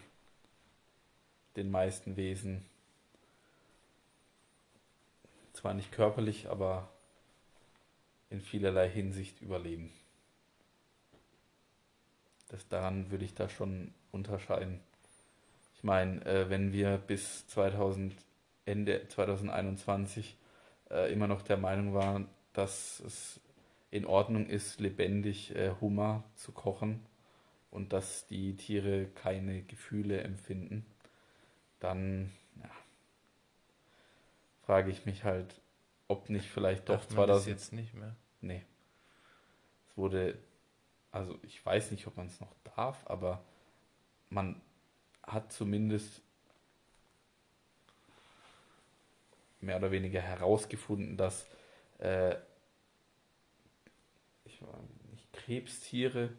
[1.57, 2.65] den meisten Wesen
[5.53, 6.89] zwar nicht körperlich, aber
[8.31, 9.93] in vielerlei Hinsicht überleben.
[12.49, 14.81] Das daran würde ich da schon unterscheiden.
[15.75, 18.17] Ich meine, äh, wenn wir bis 2000,
[18.65, 20.35] Ende 2021
[20.91, 23.39] äh, immer noch der Meinung waren, dass es
[23.91, 27.05] in Ordnung ist, lebendig äh, Hummer zu kochen
[27.71, 30.87] und dass die Tiere keine Gefühle empfinden,
[31.81, 32.71] dann ja,
[34.63, 35.61] frage ich mich halt,
[36.09, 38.17] ob nicht vielleicht doch Darf man 2000 das jetzt nicht mehr.
[38.41, 38.65] Nee.
[39.89, 40.39] Es wurde,
[41.13, 43.45] also ich weiß nicht, ob man es noch darf, aber
[44.31, 44.61] man
[45.23, 46.23] hat zumindest
[49.61, 51.47] mehr oder weniger herausgefunden, dass
[51.99, 52.37] äh,
[54.45, 54.61] ich
[55.11, 56.31] nicht, Krebstiere,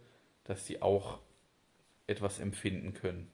[0.49, 1.19] dass sie auch
[2.07, 3.31] etwas empfinden können.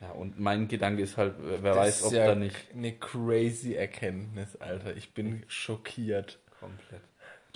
[0.00, 3.74] Ja, und mein Gedanke ist halt, wer Das weiß, ob ja da nicht Eine crazy
[3.74, 4.96] Erkenntnis, Alter.
[4.96, 6.38] Ich bin schockiert.
[6.58, 7.02] komplett.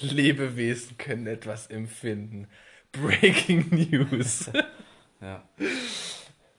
[0.00, 2.48] Lebewesen können etwas empfinden.
[2.92, 4.50] Breaking News.
[5.20, 5.42] Ja.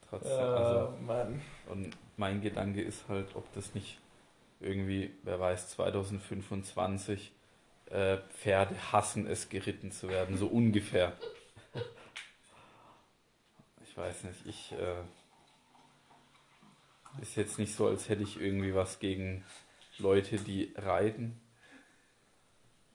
[0.08, 1.40] Trotzdem, also, oh, Mann.
[1.68, 4.00] Und mein Gedanke ist halt, ob das nicht
[4.58, 7.30] irgendwie, wer weiß, 2025
[7.90, 11.16] äh, Pferde hassen es, geritten zu werden, so ungefähr.
[13.84, 15.02] Ich weiß nicht, ich äh,
[17.22, 19.44] ist jetzt nicht so, als hätte ich irgendwie was gegen
[19.98, 21.40] Leute, die reiten.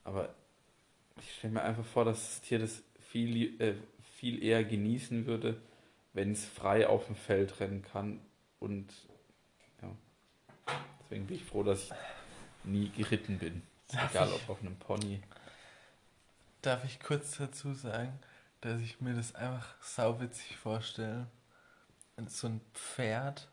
[0.04, 0.34] Aber
[1.18, 3.74] ich stelle mir einfach vor, dass das Tier das viel, äh,
[4.16, 5.60] viel eher genießen würde,
[6.12, 8.20] wenn es frei auf dem Feld rennen kann.
[8.60, 8.92] Und
[9.80, 9.90] ja,
[11.02, 11.92] deswegen bin ich froh, dass ich
[12.64, 13.62] nie geritten bin.
[13.92, 15.22] Darf Egal ich- ob auf einem Pony.
[16.62, 18.18] Darf ich kurz dazu sagen,
[18.60, 21.26] dass ich mir das einfach sauwitzig vorstelle?
[22.28, 23.48] So ein Pferd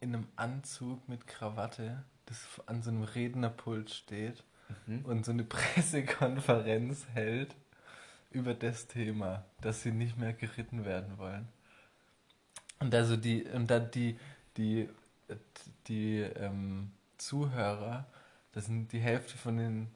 [0.00, 4.44] in einem Anzug mit Krawatte, das an so einem Rednerpult steht
[4.86, 5.04] Mhm.
[5.06, 7.56] und so eine Pressekonferenz hält
[8.30, 11.48] über das Thema, dass sie nicht mehr geritten werden wollen.
[12.78, 14.18] Und also die, und dann die,
[14.58, 14.88] die,
[15.88, 18.06] die ähm, Zuhörer,
[18.52, 19.88] das sind die Hälfte von den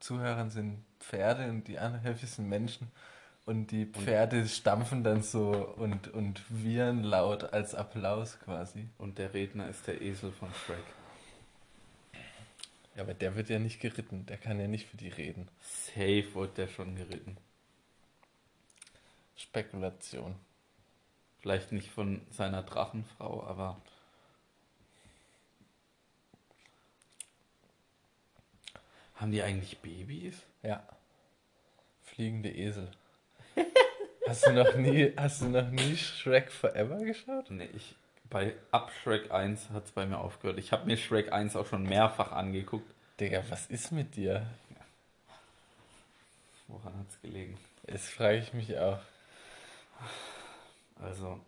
[0.00, 2.90] Zuhörern sind Pferde und die andere Hälfte sind Menschen.
[3.44, 8.88] Und die Pferde stampfen dann so und, und wiehern laut als Applaus quasi.
[8.98, 10.82] Und der Redner ist der Esel von Shrek.
[12.96, 15.48] Ja, aber der wird ja nicht geritten, der kann ja nicht für die reden.
[15.60, 17.36] Safe wurde der schon geritten.
[19.36, 20.34] Spekulation.
[21.40, 23.80] Vielleicht nicht von seiner Drachenfrau, aber
[29.16, 30.42] haben die eigentlich Babys?
[30.62, 30.82] Ja.
[32.02, 32.90] Fliegende Esel.
[34.26, 37.48] Hast du noch nie, hast du noch nie Shrek Forever geschaut?
[37.48, 37.94] Nee, ich,
[38.28, 40.58] bei ab Shrek 1 hat es bei mir aufgehört.
[40.58, 42.92] Ich habe mir Shrek 1 auch schon mehrfach angeguckt.
[43.20, 44.44] Digga, was ist mit dir?
[46.66, 47.56] Woran hat es gelegen?
[47.84, 48.98] Das frage ich mich auch.
[51.00, 51.40] Also,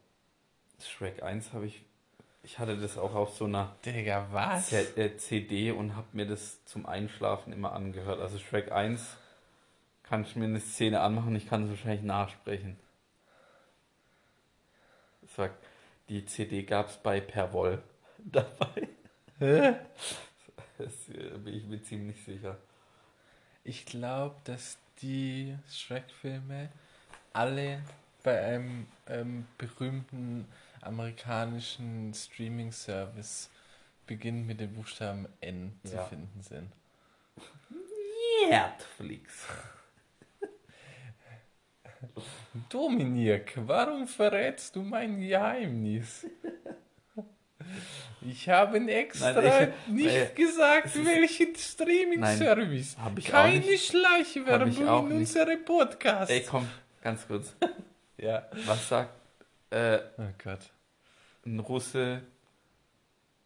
[0.80, 1.82] Shrek 1 habe ich.
[2.42, 4.68] Ich hatte das auch auf so einer Digga, was?
[4.68, 8.20] C äh, CD und habe mir das zum Einschlafen immer angehört.
[8.20, 9.16] Also Shrek 1
[10.02, 12.78] kann ich mir eine Szene anmachen, ich kann es wahrscheinlich nachsprechen.
[15.22, 15.52] Ich sag,
[16.08, 17.82] die CD gab es bei Perwoll
[18.18, 18.88] dabei.
[19.38, 19.74] Hä?
[20.78, 22.56] Das äh, bin ich mir ziemlich sicher.
[23.64, 26.70] Ich glaube, dass die Shrek-Filme
[27.32, 27.82] alle
[28.22, 30.48] bei einem ähm, berühmten
[30.82, 33.50] amerikanischen Streaming-Service
[34.06, 36.04] beginnend mit dem Buchstaben N zu Ja.
[36.04, 36.70] finden sind.
[38.48, 39.46] Netflix.
[42.70, 46.26] Dominik, warum verrätst du mein Geheimnis?
[48.22, 52.96] Ich habe extra Nein, ich- nicht äh, gesagt, welchen Streaming-Service.
[53.26, 53.76] Keine.
[53.78, 55.36] Schleichwerbung in nicht.
[55.36, 56.30] unsere Podcasts.
[56.30, 56.68] Ey, komm,
[57.02, 57.54] ganz kurz.
[58.20, 58.48] Ja.
[58.66, 59.10] Was sagt
[59.70, 60.70] äh, Oh Gott.
[61.46, 62.22] ein Russe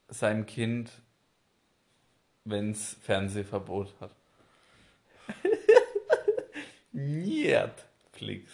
[0.09, 0.91] seinem Kind,
[2.45, 4.11] wenn es Fernsehverbot hat?
[6.93, 8.53] Netflix.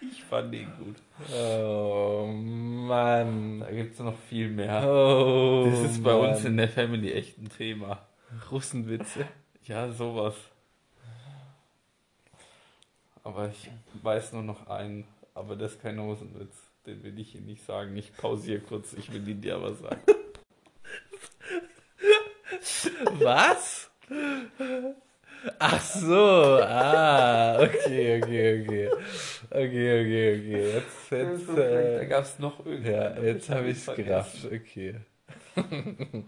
[0.00, 0.96] ich fand den gut.
[1.34, 3.60] Oh Mann.
[3.60, 4.82] Da gibt es noch viel mehr.
[4.88, 6.46] Oh, das ist bei uns Mann.
[6.52, 8.06] in der Family echt ein Thema.
[8.50, 9.26] Russenwitze.
[9.64, 10.34] Ja, sowas.
[13.24, 13.70] Aber ich
[14.02, 16.54] weiß nur noch einen, aber das ist kein Hosenwitz.
[16.86, 17.96] Den will ich hier nicht sagen.
[17.96, 20.02] Ich pausiere kurz, ich will ihn dir aber sagen.
[23.12, 23.90] Was?
[25.58, 28.90] Ach so, ah, okay, okay, okay.
[29.50, 30.72] Okay, okay, okay.
[30.72, 32.92] Jetzt, jetzt, So äh, da gab es noch irgendwas.
[32.92, 34.44] ja, jetzt habe ich es gerafft.
[34.46, 35.00] Okay.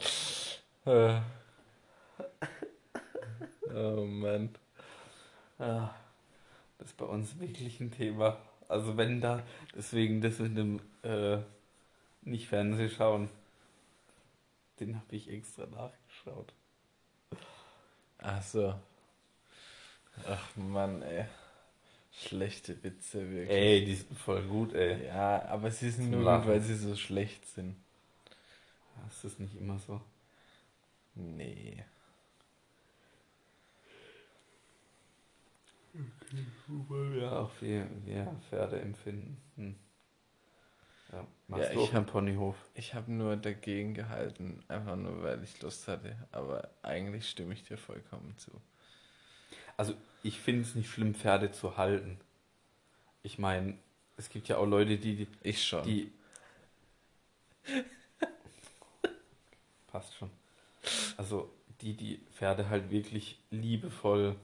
[0.86, 1.18] Äh.
[3.74, 4.50] oh Mann.
[5.58, 5.94] Ah,
[6.78, 8.38] das ist bei uns wirklich ein Thema.
[8.68, 9.42] Also wenn da,
[9.74, 11.38] deswegen das mit dem äh,
[12.22, 13.28] nicht Fernseh schauen,
[14.80, 16.52] den habe ich extra nachgeschaut.
[18.18, 18.74] Ach so.
[20.26, 21.26] Ach Mann, ey.
[22.12, 23.50] Schlechte Witze, wirklich.
[23.50, 25.06] Ey, die sind voll gut, ey.
[25.06, 26.42] Ja, aber sie sind nur Lachen.
[26.44, 27.76] gut, weil sie so schlecht sind.
[29.04, 30.00] Das ist nicht immer so.
[31.14, 31.84] Nee.
[37.18, 39.36] Ja, auch wir, wir Pferde empfinden.
[39.56, 39.74] Hm.
[41.12, 42.56] Ja, machst Ja, du ich auch einen hab- Ponyhof?
[42.74, 46.16] Ich habe nur dagegen gehalten, einfach nur weil ich Lust hatte.
[46.32, 48.50] Aber eigentlich stimme ich dir vollkommen zu.
[49.76, 52.18] Also ich finde es nicht schlimm, Pferde zu halten.
[53.22, 53.78] Ich meine,
[54.16, 55.84] es gibt ja auch Leute, die, Ich schon.
[55.84, 56.12] die
[59.86, 60.30] passt schon.
[61.16, 64.36] Also die, die Pferde halt wirklich liebevoll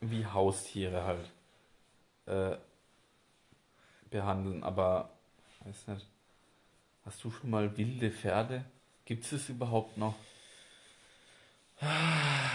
[0.00, 1.30] wie Haustiere halt
[2.26, 2.56] äh,
[4.10, 5.10] behandeln, aber
[5.64, 6.06] weiß nicht.
[7.04, 8.64] Hast du schon mal wilde Pferde?
[9.04, 10.14] Gibt es überhaupt noch?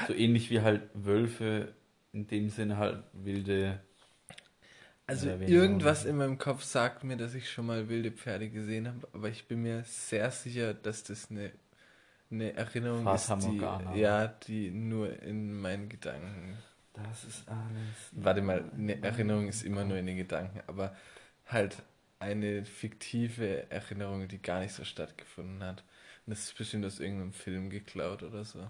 [0.08, 1.74] So ähnlich wie halt Wölfe,
[2.12, 3.80] in dem Sinne halt wilde.
[5.08, 9.08] Also irgendwas in meinem Kopf sagt mir, dass ich schon mal wilde Pferde gesehen habe,
[9.14, 11.52] aber ich bin mir sehr sicher, dass das eine,
[12.32, 13.96] eine Erinnerung Fata ist, die, Morgana.
[13.96, 16.58] ja, die nur in meinen Gedanken.
[16.94, 18.12] Das ist alles.
[18.12, 20.96] Warte mal, eine Erinnerung ist immer nur in den Gedanken, aber
[21.48, 21.82] halt
[22.20, 25.84] eine fiktive Erinnerung, die gar nicht so stattgefunden hat.
[26.26, 28.70] Und das ist bestimmt aus irgendeinem Film geklaut oder so.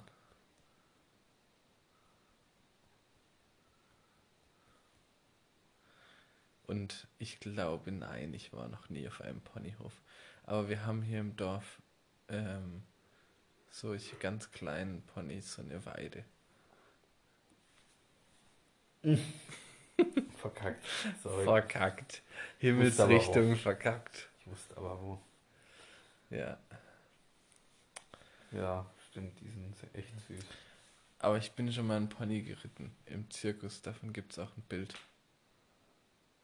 [6.65, 10.01] Und ich glaube, nein, ich war noch nie auf einem Ponyhof.
[10.45, 11.81] Aber wir haben hier im Dorf
[12.29, 12.83] ähm,
[13.69, 16.25] solche ganz kleinen Ponys, so eine Weide.
[20.37, 20.85] Verkackt.
[21.21, 21.43] Sorry.
[21.43, 22.21] Verkackt.
[22.59, 24.29] Himmelsrichtung verkackt.
[24.39, 25.19] Ich wusste aber wo.
[26.29, 26.57] Ja.
[28.51, 30.43] Ja, stimmt, die sind echt süß.
[31.19, 33.81] Aber ich bin schon mal einen Pony geritten im Zirkus.
[33.81, 34.93] Davon gibt es auch ein Bild.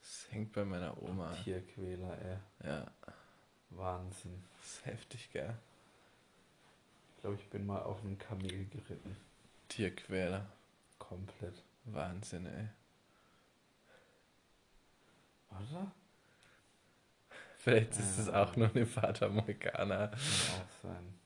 [0.02, 1.34] Das hängt bei meiner Oma.
[1.44, 2.68] Tierquäler, ey.
[2.68, 2.92] Ja,
[3.72, 4.44] Wahnsinn.
[4.60, 5.56] das ist heftig, gell?
[7.16, 9.18] Ich glaube, ich bin mal auf einem Kamel geritten.
[9.68, 10.50] Tierquäler.
[10.98, 11.62] Komplett.
[11.86, 12.70] Wahnsinn, ey.
[15.52, 15.92] Oder?
[17.58, 20.08] Vielleicht ist es auch nur eine Fata Morgana.
[20.08, 21.20] Kann auch sein.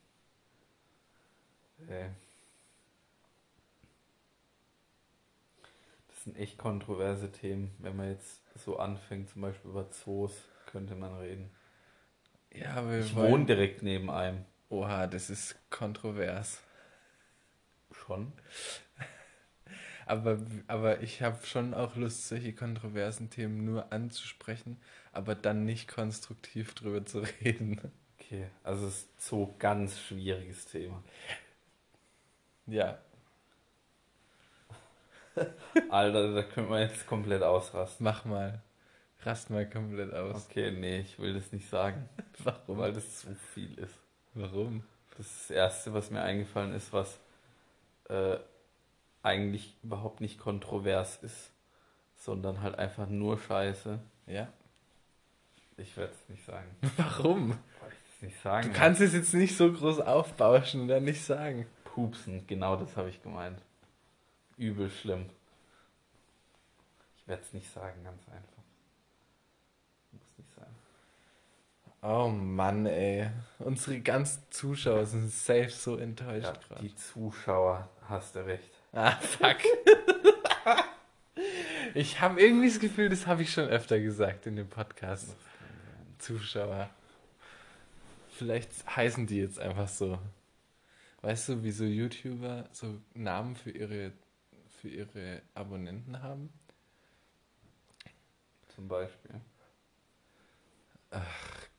[1.88, 2.10] Ey.
[6.08, 7.76] Das sind echt kontroverse Themen.
[7.80, 10.34] Wenn man jetzt so anfängt, zum Beispiel über Zoos,
[10.66, 11.52] könnte man reden.
[12.52, 13.32] Ja, aber wir Ich wollen...
[13.32, 14.46] wohne direkt neben einem.
[14.70, 16.62] Oha, das ist kontrovers.
[17.92, 18.34] Schon?
[20.06, 24.78] Aber, aber ich habe schon auch Lust, solche kontroversen Themen nur anzusprechen,
[25.12, 27.80] aber dann nicht konstruktiv drüber zu reden.
[28.20, 31.04] Okay, also es ist so ganz schwieriges Thema.
[32.68, 32.98] Ja,
[35.90, 38.04] Alter, da können wir jetzt komplett ausrasten.
[38.04, 38.62] mach mal.
[39.24, 40.46] Rast mal komplett aus.
[40.46, 42.10] Okay, nee, ich will das nicht sagen,
[42.44, 42.78] Warum?
[42.78, 43.96] weil das zu viel ist.
[44.34, 44.84] Warum?
[45.18, 47.20] Das ist das Erste, was mir eingefallen ist, was
[48.10, 48.38] äh,
[49.24, 51.52] eigentlich überhaupt nicht kontrovers ist,
[52.16, 54.00] sondern halt einfach nur Scheiße.
[54.28, 54.48] Ja.
[55.78, 56.68] Ich werde es nicht sagen.
[56.98, 57.50] Warum?
[57.50, 58.68] Wollte ich es nicht sagen.
[58.72, 61.66] Du kannst es jetzt nicht so groß aufbauschen und dann nicht sagen.
[61.86, 63.60] Pupsen, genau das habe ich gemeint.
[64.58, 65.30] Übel schlimm.
[67.18, 68.64] Ich werde es nicht sagen, ganz einfach.
[70.12, 70.68] Muss nicht sein.
[72.02, 73.30] Oh Mann, ey.
[73.60, 76.82] Unsere ganzen Zuschauer sind safe so enttäuscht Ja, gerade.
[76.82, 78.70] die Zuschauer, hast du recht.
[78.96, 79.58] Ah, fuck.
[81.96, 85.36] ich habe irgendwie das Gefühl, das habe ich schon öfter gesagt in dem Podcast.
[86.20, 86.92] Zuschauer.
[88.30, 90.20] Vielleicht heißen die jetzt einfach so.
[91.22, 94.12] Weißt du, wie so YouTuber so Namen für ihre,
[94.80, 96.54] für ihre Abonnenten haben?
[98.76, 99.42] Zum Beispiel.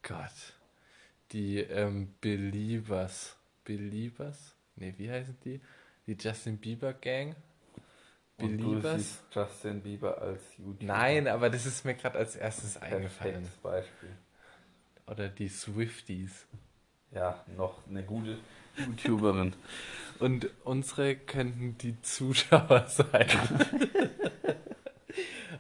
[0.03, 0.55] Gott.
[1.31, 3.37] Die ähm, Beliebers.
[3.65, 4.57] Beliebers?
[4.77, 5.61] Ne, wie heißen die?
[6.07, 7.35] Die Justin Bieber Gang?
[8.37, 8.97] Und du Beliebers?
[9.01, 10.85] siehst Justin Bieber als YouTuber.
[10.85, 13.33] Nein, aber das ist mir gerade als erstes eingefallen.
[13.35, 14.11] Perfektes Beispiel.
[15.07, 16.47] Oder die Swifties.
[17.13, 18.39] Ja, noch eine gute
[18.77, 19.55] YouTuberin.
[20.19, 23.29] Und unsere könnten die Zuschauer sein.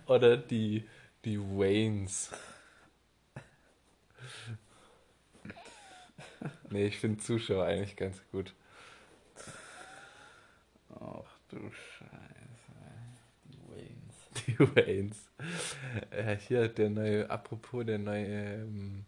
[0.07, 0.88] Oder die
[1.24, 2.30] Die Waynes.
[6.70, 8.53] Nee, ich finde Zuschauer eigentlich ganz gut.
[11.01, 12.74] Ach du Scheiße.
[13.45, 14.16] Die Waynes.
[14.47, 15.30] Die Waynes.
[16.11, 19.05] Äh, hier, der neue, apropos, der neue ähm,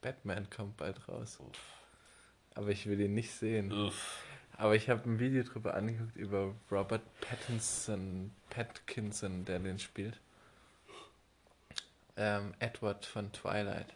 [0.00, 1.38] Batman kommt bald raus.
[2.54, 3.72] Aber ich will ihn nicht sehen.
[3.72, 4.24] Uff.
[4.56, 10.20] Aber ich habe ein Video drüber angeguckt über Robert Pattinson, Pattinson, der den spielt.
[12.16, 13.94] Ähm, Edward von Twilight.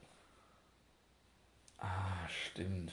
[1.79, 2.93] Ah, stimmt.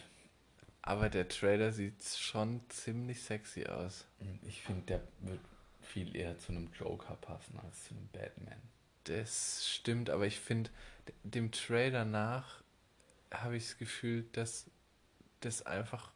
[0.83, 4.05] Aber der Trailer sieht schon ziemlich sexy aus.
[4.43, 5.39] Ich finde, der wird
[5.81, 8.61] viel eher zu einem Joker passen als zu einem Batman.
[9.03, 10.69] Das stimmt, aber ich finde,
[11.23, 12.61] dem Trailer nach
[13.31, 14.69] habe ich das Gefühl, dass
[15.41, 16.11] das einfach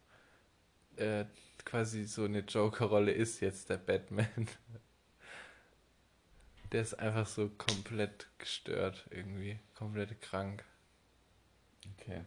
[0.96, 1.24] äh,
[1.64, 4.26] quasi so eine Joker-Rolle ist jetzt der Batman.
[6.72, 10.64] Der ist einfach so komplett gestört irgendwie, komplett krank.
[11.94, 12.24] Okay.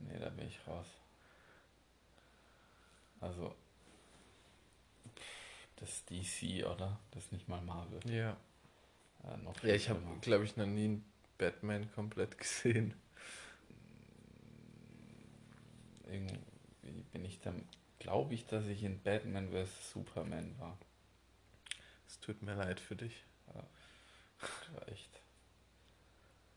[0.00, 0.88] Nee, da bin ich raus.
[3.24, 3.54] Also,
[5.76, 7.00] das ist DC, oder?
[7.10, 7.98] Das ist nicht mal Marvel.
[8.10, 8.36] Ja.
[9.22, 12.94] Ja, noch Ja, ich habe, glaube ich, noch nie einen Batman komplett gesehen.
[16.06, 16.38] Irgendwie
[17.12, 17.66] bin ich dann,
[17.98, 19.92] glaube ich, dass ich in Batman vs.
[19.92, 20.76] Superman war.
[22.06, 23.24] Es tut mir leid für dich.
[23.46, 25.22] Das war echt.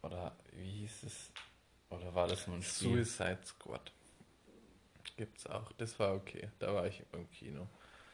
[0.02, 1.32] Oder wie hieß es?
[1.90, 3.06] Oder war das nur ein Spiel?
[3.06, 3.94] Suicide Squad.
[5.16, 5.72] Gibt's auch.
[5.74, 6.50] Das war okay.
[6.60, 7.68] Da war ich im Kino.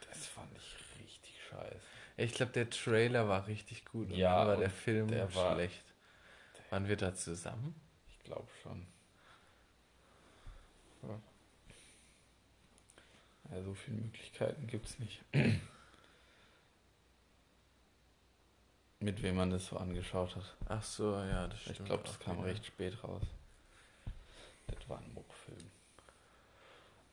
[0.08, 1.80] Das fand ich richtig scheiße.
[2.18, 4.10] Ich glaube, der Trailer war richtig gut.
[4.12, 5.84] Ja, und der Film der war- schlecht.
[6.70, 7.76] Waren wir da zusammen?
[8.10, 8.86] Ich glaube schon.
[11.04, 11.20] Ja.
[13.52, 15.22] Ja, so viele Möglichkeiten gibt es nicht.
[19.00, 20.56] Mit wem man das so angeschaut hat.
[20.70, 21.80] Ach so, ja, das stimmt.
[21.80, 23.24] Ich glaube, das kam recht spät raus.
[24.68, 25.70] Das war ein Muckfilm.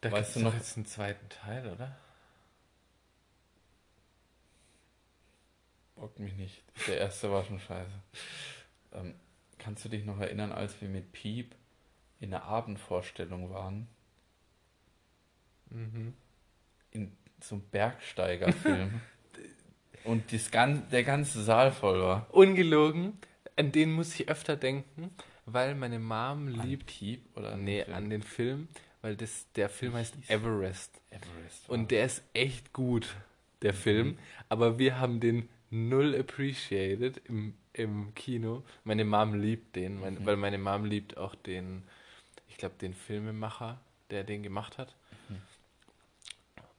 [0.00, 1.96] Da Weißt du noch- jetzt einen zweiten Teil, oder?
[5.96, 6.62] Bockt mich nicht.
[6.86, 7.90] Der erste war schon scheiße.
[8.92, 9.14] Ähm,
[9.58, 11.54] kannst du dich noch erinnern, als wir mit Piep
[12.20, 13.86] in der Abendvorstellung waren?
[15.68, 16.14] Mhm.
[16.92, 19.00] In so einem Bergsteigerfilm.
[20.04, 22.32] und das gan der ganze Saal voll war.
[22.32, 23.18] Ungelogen,
[23.56, 26.86] an den muss ich öfter denken, weil meine Mom An liebt.
[26.86, 28.68] Piep oder an nee, den an den Film,
[29.02, 31.00] weil das, der Film heißt Everest.
[31.10, 31.68] Everest.
[31.68, 33.14] Und der ist echt gut,
[33.62, 34.18] der Film.
[34.48, 38.64] Aber wir haben den null appreciated im, im Kino.
[38.84, 40.26] Meine Mom liebt den, mein, Mhm.
[40.26, 41.82] weil meine Mom liebt auch den,
[42.48, 43.80] ich glaube, den Filmemacher,
[44.10, 44.94] der den gemacht hat.
[45.28, 45.42] Mhm.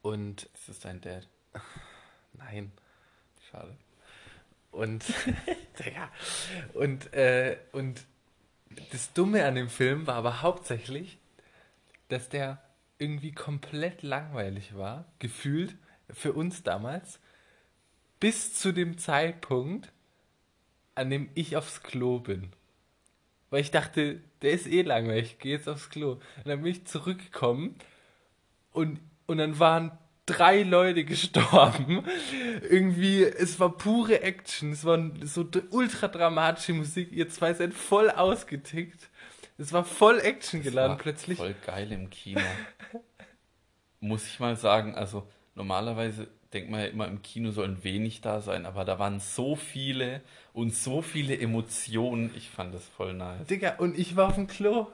[0.02, 1.28] Und Ist das dein Dad?
[2.34, 2.72] nein.
[3.50, 3.76] Schade.
[4.72, 5.04] Und,
[5.96, 6.10] ja,
[6.74, 8.06] und, äh, und
[8.92, 11.18] das Dumme an dem Film war aber hauptsächlich,
[12.12, 12.62] dass der
[12.98, 15.76] irgendwie komplett langweilig war, gefühlt
[16.10, 17.20] für uns damals,
[18.20, 19.92] bis zu dem Zeitpunkt,
[20.94, 22.52] an dem ich aufs Klo bin.
[23.50, 26.14] Weil ich dachte, der ist eh langweilig, ich gehe jetzt aufs Klo.
[26.14, 27.76] Und dann bin ich zurückgekommen
[28.72, 32.06] und, und dann waren drei Leute gestorben.
[32.70, 37.12] Irgendwie, es war pure Action, es war so ultra dramatische Musik.
[37.12, 39.10] Ihr zwei seid voll ausgetickt.
[39.62, 41.38] Es war voll Action geladen war plötzlich.
[41.38, 42.42] Voll geil im Kino.
[44.00, 48.42] Muss ich mal sagen, also normalerweise denkt man ja immer, im Kino sollen wenig da
[48.42, 50.22] sein, aber da waren so viele
[50.54, 52.32] und so viele Emotionen.
[52.36, 53.46] Ich fand das voll nice.
[53.46, 54.88] Digga, und ich war auf dem Klo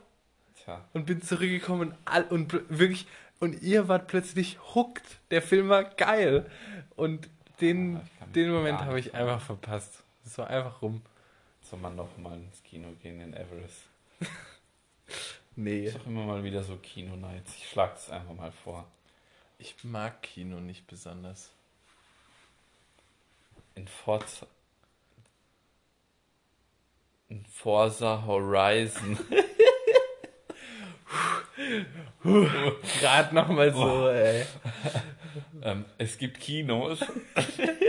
[0.63, 3.07] Tja, und bin zurückgekommen und, all, und wirklich,
[3.39, 5.19] und ihr wart plötzlich hooked.
[5.31, 6.45] Der Film war geil.
[6.97, 7.29] Und
[7.61, 10.03] den, Ah, den Moment habe ich einfach verpasst.
[10.25, 11.01] Es war einfach rum.
[11.61, 13.83] soll man noch mal ins Kino gehen in Everest.
[15.55, 15.85] Nee.
[15.85, 17.55] Ist doch immer mal wieder so Kino-Nights.
[17.57, 18.85] Ich schlag das einfach mal vor.
[19.57, 21.51] Ich mag Kino nicht besonders.
[23.75, 24.45] In Forza.
[27.29, 29.17] In Forza Horizon.
[32.99, 34.11] Gerade nochmal so, Boah.
[34.13, 34.45] ey.
[35.63, 36.99] ähm, es gibt Kinos.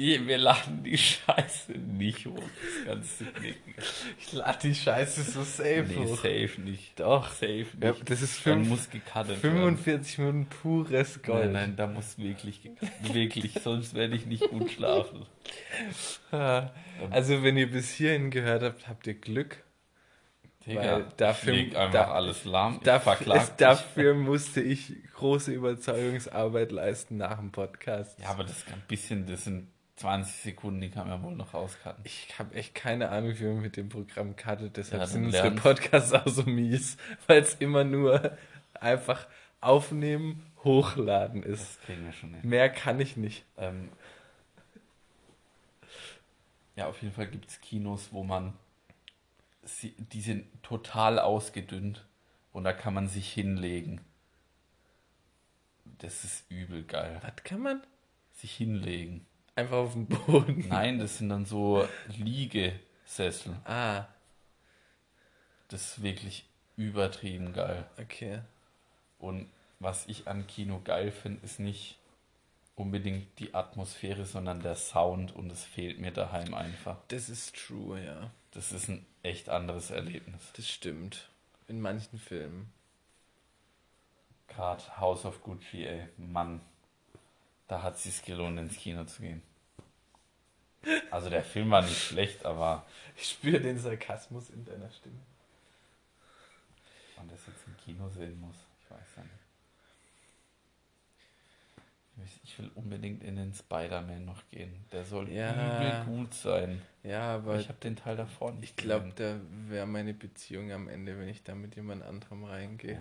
[0.00, 2.38] Wir laden die Scheiße nicht hoch.
[2.38, 3.74] Das kannst du knicken.
[4.20, 6.16] Ich lade die Scheiße so safe Nee, hoch.
[6.16, 7.00] safe nicht.
[7.00, 7.28] Doch.
[7.30, 7.82] Safe nicht.
[7.82, 9.76] Ja, das ist Dann fünf, muss gecuttet werden.
[9.76, 11.44] 45 Minuten pures Gold.
[11.46, 12.70] Nein, nein, da muss wirklich,
[13.00, 15.26] wirklich, sonst werde ich nicht gut schlafen.
[17.10, 19.62] Also, wenn ihr bis hierhin gehört habt, habt ihr Glück.
[20.66, 22.80] Digga, dafür, einfach da, alles lahm.
[22.82, 28.20] Dafür, es, dafür musste ich große Überzeugungsarbeit leisten nach dem Podcast.
[28.20, 29.68] Ja, aber das ist ein bisschen, das sind
[29.98, 32.02] 20 Sekunden, die kann man wohl noch rauscutten.
[32.04, 35.50] Ich habe echt keine Ahnung, wie man mit dem Programm cuttet, deshalb Ja, sind unsere
[35.50, 36.96] Podcasts auch so mies,
[37.26, 38.36] weil es immer nur
[38.74, 39.26] einfach
[39.60, 41.78] aufnehmen, hochladen ist.
[41.78, 42.48] Das kriegen wir schon hin.
[42.48, 43.44] Mehr kann ich nicht.
[43.56, 43.88] Ähm,
[46.76, 48.52] ja, auf jeden Fall gibt es Kinos, wo man,
[49.64, 52.06] sie, die sind total ausgedünnt
[52.52, 54.00] und da kann man sich hinlegen.
[55.98, 57.20] Das ist übel geil.
[57.22, 57.82] Was kann man?
[58.34, 59.26] Sich hinlegen.
[59.58, 60.68] Einfach auf den Boden.
[60.68, 61.84] Nein, das sind dann so
[62.16, 63.56] Liegesessel.
[63.64, 64.04] Ah,
[65.66, 66.44] Das ist wirklich
[66.76, 67.84] übertrieben geil.
[68.00, 68.40] okay.
[69.18, 69.48] Und
[69.80, 71.98] was ich an Kino geil finde, ist nicht
[72.76, 76.98] unbedingt die Atmosphäre, sondern der Sound und es fehlt mir daheim einfach.
[77.08, 78.30] Das ist true, ja.
[78.52, 80.52] Das ist ein echt anderes Erlebnis.
[80.56, 81.28] Das stimmt.
[81.66, 82.72] In manchen Filmen.
[84.46, 86.60] Gerade House of Gucci, ey, Mann,
[87.66, 89.42] da hat es sich gelohnt, ins Kino zu gehen.
[91.10, 92.84] Also der Film war nicht schlecht, aber
[93.16, 95.18] Ich spüre den Sarkasmus in deiner Stimme.
[97.16, 98.54] man das jetzt im Kino sehen muss,
[98.84, 99.34] ich weiß ja nicht.
[102.42, 104.84] Ich will unbedingt in den Spider-Man noch gehen.
[104.92, 105.52] Der soll Ja.
[105.52, 106.82] übel gut sein.
[107.04, 110.88] Ja, aber ich habe den Teil davor nicht ich glaube, da wäre meine Beziehung am
[110.88, 113.00] Ende, wenn ich da mit jemand anderem reingehe.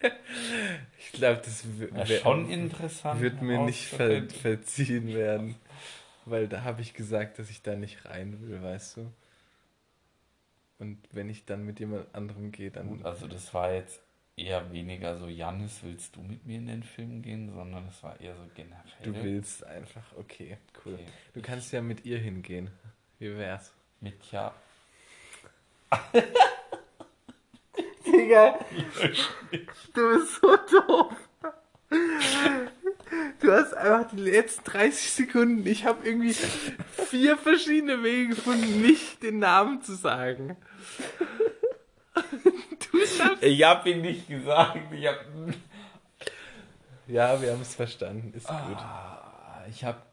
[0.98, 1.64] ich glaube, das
[2.20, 3.20] schon interessant.
[3.20, 5.54] wird mir nicht ver verziehen werden.
[6.24, 9.12] Weil da habe ich gesagt, dass ich da nicht rein will, weißt du?
[10.78, 12.88] Und wenn ich dann mit jemand anderem gehe, dann.
[12.88, 14.00] Gut, also das war jetzt
[14.36, 18.20] eher weniger so, Jannis, willst du mit mir in den Film gehen, sondern es war
[18.20, 18.82] eher so generell.
[19.02, 20.94] Du willst einfach, okay, cool.
[20.94, 21.04] Okay.
[21.34, 22.70] Du kannst ja mit ihr hingehen.
[23.18, 23.72] Wie wär's?
[24.00, 24.52] Mit ja,
[28.22, 28.58] Digga,
[29.94, 31.12] du bist so doof.
[33.40, 35.66] Du hast einfach die letzten 30 Sekunden.
[35.66, 40.56] Ich habe irgendwie vier verschiedene Wege gefunden, nicht den Namen zu sagen.
[42.14, 43.42] Du schaffst.
[43.42, 44.78] Ich hab ihn nicht gesagt.
[44.92, 45.16] Ich hab,
[47.06, 48.32] Ja, wir haben es verstanden.
[48.36, 48.76] Ist gut.
[48.78, 50.06] ah, ich hab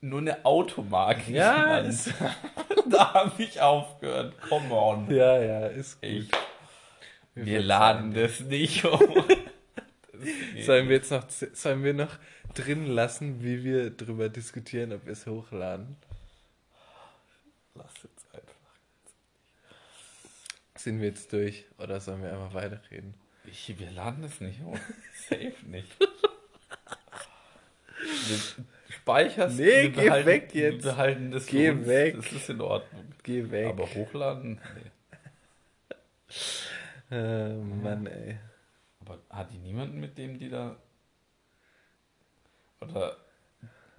[0.00, 2.12] nur eine Automarke Ja, ist,
[2.86, 4.34] Da habe ich aufgehört.
[4.48, 5.10] Come on.
[5.14, 6.10] ja, ja, ist gut.
[6.10, 6.28] Ich,
[7.34, 9.24] wir verzeihen laden das nicht um.
[10.60, 12.16] Sollen wir jetzt noch, sollen wir noch
[12.54, 15.96] drin lassen, wie wir drüber diskutieren, ob wir es hochladen?
[17.74, 18.54] Lass jetzt einfach.
[20.76, 23.14] Sind wir jetzt durch oder sollen wir einfach weiterreden?
[23.46, 24.78] Ich, wir laden es nicht hoch.
[25.28, 25.88] Safe nicht.
[27.98, 28.38] Wir
[28.94, 30.84] speicherst Nee, wir geh behalten- weg jetzt.
[30.84, 32.16] Wir behalten das Geh weg.
[32.16, 33.12] Das ist in Ordnung.
[33.24, 33.66] Geh weg.
[33.68, 34.60] Aber hochladen?
[34.76, 35.96] Nee.
[37.12, 38.38] äh, Mann, ey.
[39.00, 40.76] Aber hat die niemanden mit dem, die da.
[42.80, 43.16] Oder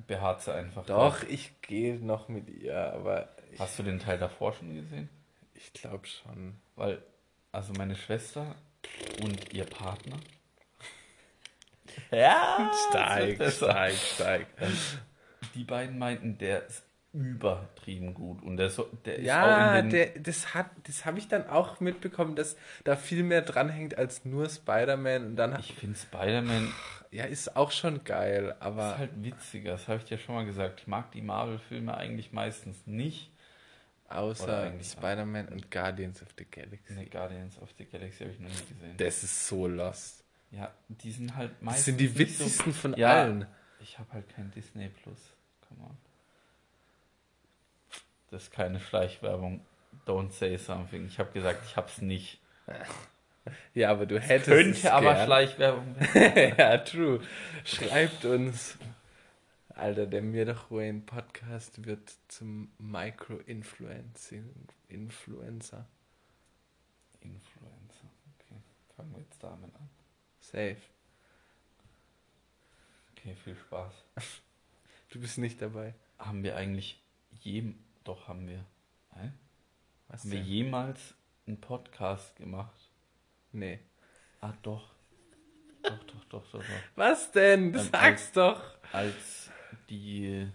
[0.08, 0.86] beharrt sie einfach?
[0.86, 5.10] Doch, ich gehe noch mit ihr, aber Hast du den Teil davor schon gesehen?
[5.54, 6.60] ich glaube schon.
[6.76, 7.02] Weil,
[7.52, 8.56] also meine Schwester
[9.22, 10.18] und ihr Partner.
[12.12, 14.48] Ja, Steig, steig, steig.
[15.54, 16.84] Die beiden meinten, der ist
[17.14, 18.42] übertrieben gut.
[18.42, 19.90] Und der, so, der ist Ja, auch in den.
[19.92, 24.26] der, das hat, das habe ich dann auch mitbekommen, dass da viel mehr dranhängt als
[24.26, 25.26] nur Spider-Man.
[25.28, 26.72] Und dann, ich finde Spider-Man
[27.12, 29.72] ja, ist auch schon geil, aber ist halt witziger.
[29.74, 30.80] Das habe ich dir schon mal gesagt.
[30.82, 33.30] Ich mag die Marvel-Filme eigentlich meistens nicht.
[34.10, 36.94] Außer Spider-Man und Guardians of the Galaxy.
[36.94, 38.98] Ne, Guardians of the Galaxy habe ich noch nie gesehen.
[38.98, 40.24] Das ist so lost.
[40.52, 41.78] ja, die sind halt meistens.
[41.80, 43.22] Das sind die nicht witzigsten von Ja.
[43.22, 43.46] allen.
[43.80, 45.18] Ich habe halt kein Disney Plus.
[45.68, 45.98] Come on.
[48.34, 49.64] Das ist keine Schleichwerbung.
[50.08, 51.06] Don't say something.
[51.06, 52.40] Ich habe gesagt, ich hab's nicht.
[53.74, 55.26] Ja, aber du hättest Könnte es aber gern.
[55.26, 56.56] Schleichwerbung werden.
[56.58, 57.20] ja, true.
[57.66, 58.78] Schreibt uns.
[59.68, 64.50] Alter, der Mir doch Wayne Podcast wird zum Micro-Influencing
[64.88, 65.86] Influencer.
[67.20, 68.08] Influencer.
[68.40, 68.62] Okay,
[68.96, 69.90] fangen wir jetzt damit an.
[70.40, 70.78] Safe.
[73.12, 73.94] Okay, viel Spaß.
[75.10, 75.94] Du bist nicht dabei.
[76.18, 77.00] Haben wir eigentlich
[77.42, 77.74] je...
[78.04, 78.66] Doch, haben wir.
[79.16, 79.32] Hä?
[80.08, 80.48] Was Haben wir denn?
[80.48, 81.16] jemals
[81.48, 82.90] einen Podcast gemacht?
[83.52, 83.80] Nee.
[84.42, 84.94] Ah, doch.
[85.84, 86.66] Doch, doch, doch, doch, doch.
[86.96, 87.74] Was denn?
[87.74, 88.62] Ähm, Sag's doch.
[88.92, 89.50] Als
[89.90, 90.48] die...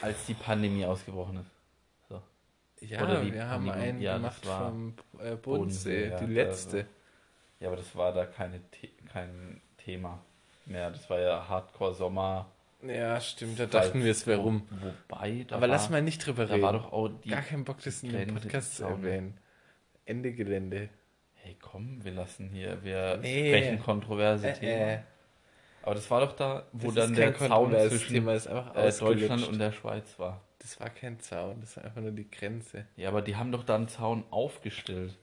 [0.00, 1.50] Als die Pandemie ausgebrochen ist.
[2.08, 2.20] So.
[2.80, 3.88] Ja, Oder wir haben Pandemie.
[3.88, 6.86] einen Ja, gemacht war vom äh, Bodensee, Bodensee, ja, die letzte.
[7.60, 10.24] Ja, aber das war da keine The kein Thema
[10.66, 10.90] mehr.
[10.90, 12.50] Das war ja Hardcore Sommer
[12.86, 14.66] Ja, stimmt, da dachten wir, es wäre rum.
[15.08, 16.62] Wobei, da Aber war, lass mal nicht drüber da reden.
[16.64, 17.28] war doch auch die.
[17.30, 19.38] Gar keinen Bock, das in dem Grenze Podcast zu erwähnen.
[20.04, 20.88] Ende Gelände.
[21.34, 23.48] Hey, komm, wir lassen hier, wir Nee.
[23.48, 24.72] sprechen kontroverse Äh, Themen.
[24.88, 24.98] äh,
[25.82, 28.74] Aber das war doch da, wo das dann der kein Zaun zwischen Thema, ist einfach
[28.76, 30.40] äh, Deutschland und der Schweiz war.
[30.60, 32.86] Das war kein Zaun, das war einfach nur die Grenze.
[32.96, 35.18] Ja, aber die haben doch da einen Zaun aufgestellt.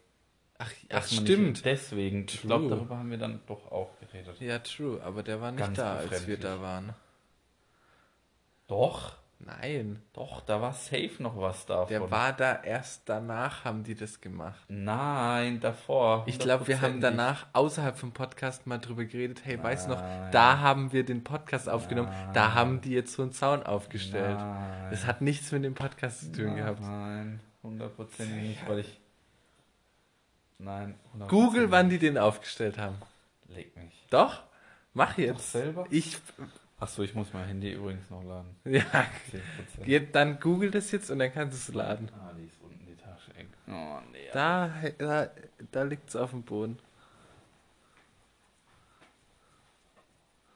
[0.57, 1.63] Ach, ach stimmt.
[1.63, 2.47] Deswegen, ich True.
[2.47, 4.35] glaube, darüber haben wir dann doch auch geredet.
[4.41, 6.93] Ja, true, aber der war nicht Ganz da, als wir da waren.
[8.69, 11.87] Doch, Nein, doch, da war safe noch was davon.
[11.87, 14.59] der war da erst danach, haben die das gemacht.
[14.67, 16.23] Nein, davor.
[16.27, 19.41] Ich glaube, wir haben danach außerhalb vom Podcast mal drüber geredet.
[19.45, 22.53] Hey, weißt du noch, da haben wir den Podcast aufgenommen, da Nein.
[22.55, 24.37] haben die jetzt so einen Zaun aufgestellt.
[24.37, 24.87] Nein.
[24.91, 26.81] Das hat nichts mit dem Podcast zu tun gehabt.
[26.81, 28.99] Nein, hundertprozentig nicht, weil ich.
[30.57, 30.95] Nein,
[31.29, 32.97] Google, wann die den aufgestellt haben.
[33.47, 34.05] Leg mich.
[34.09, 34.43] Doch,
[34.93, 35.53] mach Doch jetzt.
[35.53, 35.85] selber?
[35.89, 36.17] Ich,
[36.79, 38.55] Achso, ich muss mein Handy übrigens noch laden.
[38.65, 39.85] ja, 10%.
[39.85, 42.09] Jetzt, dann google das jetzt und dann kannst du es laden.
[42.17, 43.49] Ah, die ist unten die Tasche eng.
[43.67, 44.29] Oh, nee.
[44.31, 45.29] Da, da,
[45.71, 46.79] da liegt es auf dem Boden.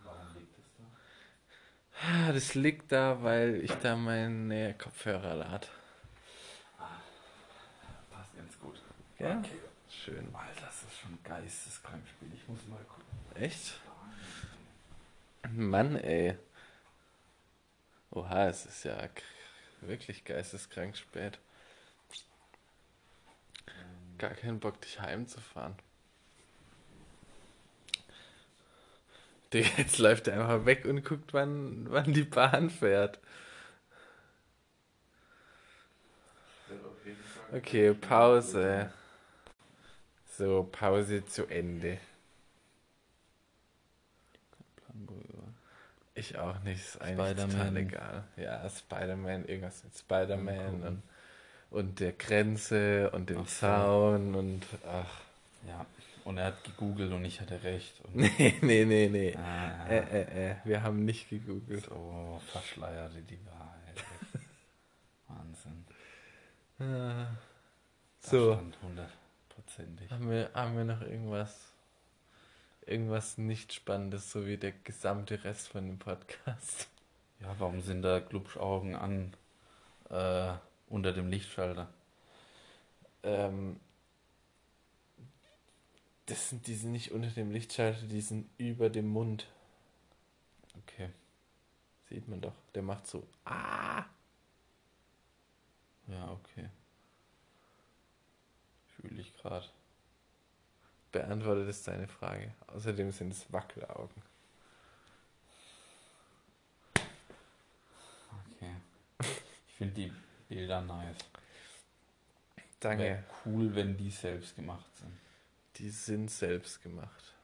[0.05, 2.07] Warum liegt es da?
[2.07, 5.67] Ah, Das liegt da, weil ich da meine Kopfhörer lade.
[8.11, 8.82] Passt ganz gut.
[9.19, 9.39] Ja?
[9.39, 9.49] Okay.
[9.89, 10.34] Schön.
[10.34, 12.30] Alter, das ist schon ein geisteskrank Spiel.
[12.34, 13.03] Ich muss mal gucken.
[13.36, 13.80] Echt?
[15.56, 16.38] Mann, ey.
[18.12, 18.97] Oha, es ist ja
[19.82, 21.39] wirklich geisteskrank spät.
[24.18, 25.76] Gar keinen Bock, dich heimzufahren.
[29.51, 33.20] Digga, jetzt läuft er einfach weg und guckt, wann, wann die Bahn fährt.
[37.51, 38.91] Okay, Pause.
[40.38, 41.99] So, Pause zu Ende.
[46.16, 47.78] Ich auch nicht, ist eigentlich total Spider-Man.
[47.78, 48.24] egal.
[48.38, 51.03] Ja, Spider-Man, irgendwas mit Spider-Man und,
[51.72, 53.47] und der Grenze und dem Ach.
[53.47, 55.22] Zaun und ach.
[55.68, 55.86] Ja,
[56.26, 57.99] und er hat gegoogelt und ich hatte recht.
[58.05, 59.36] Und Nee, nee, nee, nee.
[59.38, 61.86] ah, Äh, äh, äh, wir haben nicht gegoogelt.
[61.86, 64.03] so verschleierte die Wahrheit.
[65.28, 65.86] Wahnsinn.
[66.80, 67.28] Ah.
[68.20, 70.11] So, stand hundertprozentig.
[70.11, 71.72] haben wir, haben wir noch irgendwas,
[72.88, 76.88] irgendwas nicht Spannendes, so wie der gesamte Rest von dem Podcast?
[77.39, 79.34] Ja, warum sind da Glubschaugen an
[80.09, 80.53] äh,
[80.88, 81.88] unter dem Lichtschalter?
[83.23, 83.79] Ähm,
[86.25, 89.47] das sind, die sind nicht unter dem Lichtschalter, die sind über dem Mund.
[90.84, 91.09] Okay.
[92.09, 92.55] Sieht man doch.
[92.75, 93.27] Der macht so.
[93.45, 94.05] Ah!
[96.07, 96.69] Ja, okay.
[98.95, 99.67] Fühle ich gerade.
[101.14, 102.51] Beantwortet ist deine Frage.
[102.68, 104.22] Außerdem sind es Wackelaugen.
[108.55, 108.74] Okay.
[109.68, 110.11] Ich finde die
[110.49, 111.18] Bilder nice.
[112.80, 113.03] Danke.
[113.03, 115.14] Wäre cool, wenn die selbst gemacht sind.
[115.76, 117.36] Die sind selbst gemacht.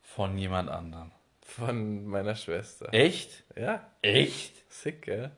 [0.00, 1.10] Von jemand anderem.
[1.42, 2.94] Von meiner Schwester.
[2.94, 3.42] Echt?
[3.56, 4.70] Ja, Echt?
[4.72, 5.32] sick, gell?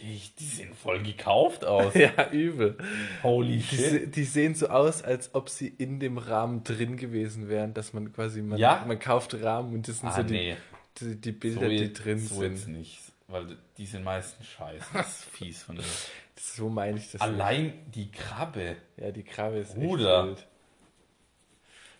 [0.00, 1.94] Die, die sehen voll gekauft aus.
[1.94, 2.76] Ja, übel.
[3.22, 3.78] Holy Die, shit.
[3.78, 7.92] se- die sehen so aus, als ob sie in dem Rahmen drin gewesen wären, dass
[7.92, 8.84] man quasi, man, Ja?
[8.86, 10.56] man kauft Rahmen und das sind Ah, so die, nee.
[11.00, 12.52] die, die Bilder, so die drin so sind.
[12.52, 12.98] jetzt nicht.
[13.28, 14.84] Weil die sind meistens scheiße.
[14.92, 15.84] Das ist fies von dir.
[16.38, 18.60] So meine ich das Allein die Krabbe.
[18.60, 18.80] nicht.
[18.98, 20.18] Ja, die Krabbe ist Bruder.
[20.20, 20.46] echt wild.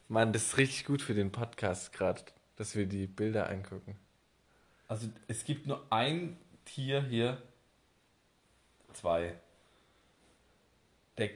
[0.08, 2.20] Mann, das ist richtig gut für den Podcast gerade,
[2.56, 3.96] dass wir die Bilder angucken.
[4.88, 6.36] Also es gibt nur ein
[6.66, 7.38] Tier hier.
[8.96, 9.38] Zwei.
[11.18, 11.30] Der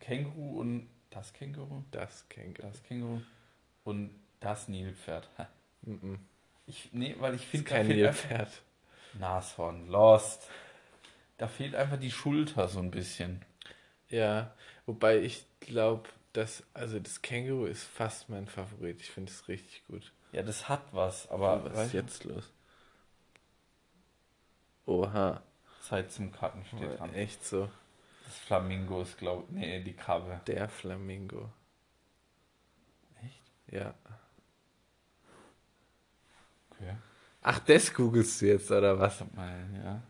[0.00, 1.82] Känguru und das Känguru.
[1.90, 2.62] Das Känguru.
[2.62, 3.20] Das Känguru.
[3.84, 4.10] Und
[4.40, 5.28] das Nilpferd.
[6.66, 8.62] Ich, nee, weil ich finde, kein Nilpferd.
[9.14, 10.48] Nashorn, Lost.
[11.36, 13.44] Da fehlt einfach die Schulter so ein bisschen.
[14.08, 14.54] Ja,
[14.86, 19.00] wobei ich glaube, dass, also das Känguru ist fast mein Favorit.
[19.00, 20.12] Ich finde es richtig gut.
[20.32, 22.50] Ja, das hat was, aber was ist jetzt los?
[24.86, 25.42] Oha,
[25.90, 27.12] Zeit zum Karten steht dran.
[27.14, 27.68] echt so.
[28.24, 30.40] Das Flamingo ist, glaube ich, nee, die Krabbe.
[30.46, 31.50] Der Flamingo.
[33.24, 33.42] Echt?
[33.72, 33.92] Ja.
[36.70, 36.94] Okay.
[37.42, 39.24] Ach, das googelst du jetzt, oder was?
[39.34, 40.02] Mal, ja.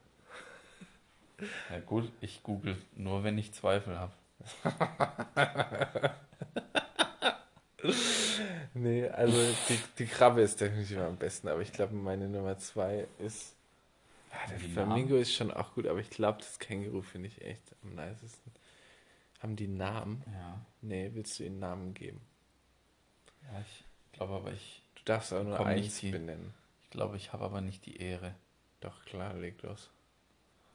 [1.70, 4.12] Ja gut, ich google nur, wenn ich Zweifel habe.
[8.74, 9.36] Nee, also
[9.68, 13.54] die, die Krabbe ist definitiv am besten, aber ich glaube, meine Nummer zwei ist.
[14.32, 17.42] Ja, der Die Flamingo ist schon auch gut, aber ich glaube, das Känguru finde ich
[17.42, 18.52] echt am nicesten.
[19.40, 20.22] Haben die Namen?
[20.32, 20.64] Ja.
[20.82, 22.20] Nee, willst du ihnen Namen geben?
[23.44, 26.12] Ja, ich glaube aber, ich, Du darfst auch nur eins ziehen.
[26.12, 26.52] benennen.
[26.78, 28.34] ich Ich glaube, ich habe aber nicht die Ehre.
[28.80, 29.90] Doch, klar, leg los.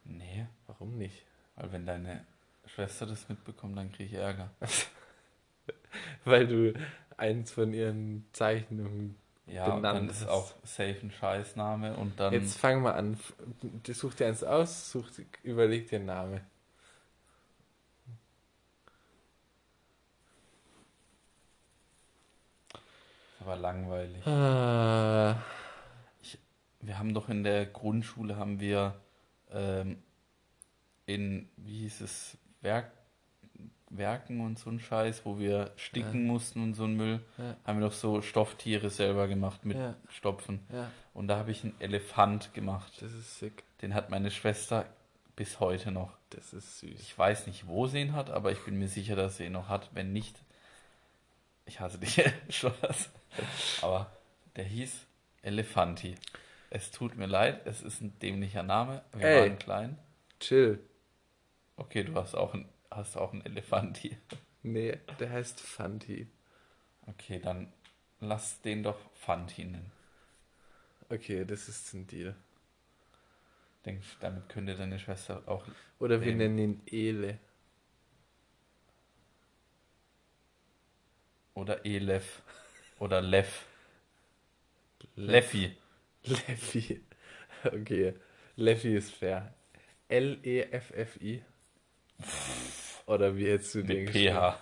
[0.04, 1.24] Nee, Warum nicht?
[1.54, 2.26] weil wenn deine
[2.66, 4.50] Schwester das mitbekommt, dann kriege ich Ärger.
[6.24, 6.74] Weil du
[7.16, 9.16] eins von ihren Zeichnungen.
[9.46, 10.28] Ja, und dann Benannt ist hast.
[10.28, 12.32] auch safe ein Scheißname und dann.
[12.32, 13.18] Jetzt fang mal an.
[13.88, 15.06] Such dir eins aus, such,
[15.44, 16.40] überleg dir einen Namen.
[23.46, 24.26] aber langweilig.
[24.26, 25.36] Ah,
[26.80, 29.00] Wir haben doch in der Grundschule haben wir
[29.52, 30.02] ähm,
[31.06, 32.90] in, wie hieß es, Werk,
[33.90, 36.32] Werken und so ein Scheiß, wo wir sticken Ja.
[36.32, 37.56] mussten und so ein Müll, Ja.
[37.64, 39.94] haben wir doch so Stofftiere selber gemacht mit Ja.
[40.08, 40.66] Stopfen.
[41.14, 42.92] Und da habe ich einen Elefant gemacht.
[43.00, 43.62] das ist sick.
[43.82, 44.86] Den hat meine Schwester
[45.36, 46.16] bis heute noch.
[46.30, 46.98] Das ist süß.
[47.00, 49.52] Ich weiß nicht, wo sie ihn hat, aber ich bin mir sicher, dass sie ihn
[49.52, 49.90] noch hat.
[49.94, 50.42] Wenn nicht,
[51.66, 53.10] ich hasse dich, Spaß.
[53.82, 54.10] Aber
[54.56, 55.06] der hieß
[55.42, 56.16] Elefanti.
[56.70, 59.02] Es tut mir leid, es ist ein dämlicher Name.
[59.12, 59.40] Wir Ey.
[59.50, 59.98] waren klein.
[60.40, 60.80] Chill.
[61.76, 64.16] Okay, du hast auch ein, hast auch einen Elefanti.
[64.62, 66.26] Nee, der heißt Fanti.
[67.06, 67.72] Okay, dann
[68.20, 69.92] lass den doch Fanti nennen.
[71.08, 72.34] Okay, das ist ein Deal.
[73.84, 75.64] Denkst du, damit könnte deine Schwester auch.
[76.00, 77.38] Oder wir nennen ihn Ele.
[81.54, 82.42] Oder Elef.
[82.98, 83.66] Oder Lev.
[85.14, 85.76] Leffi.
[86.24, 87.02] Leffi.
[87.64, 88.14] Okay.
[88.56, 89.54] Leffi ist fair.
[90.08, 91.42] L-E-F-F-I.
[93.06, 94.08] Oder wie hättest du den?
[94.08, 94.58] PH.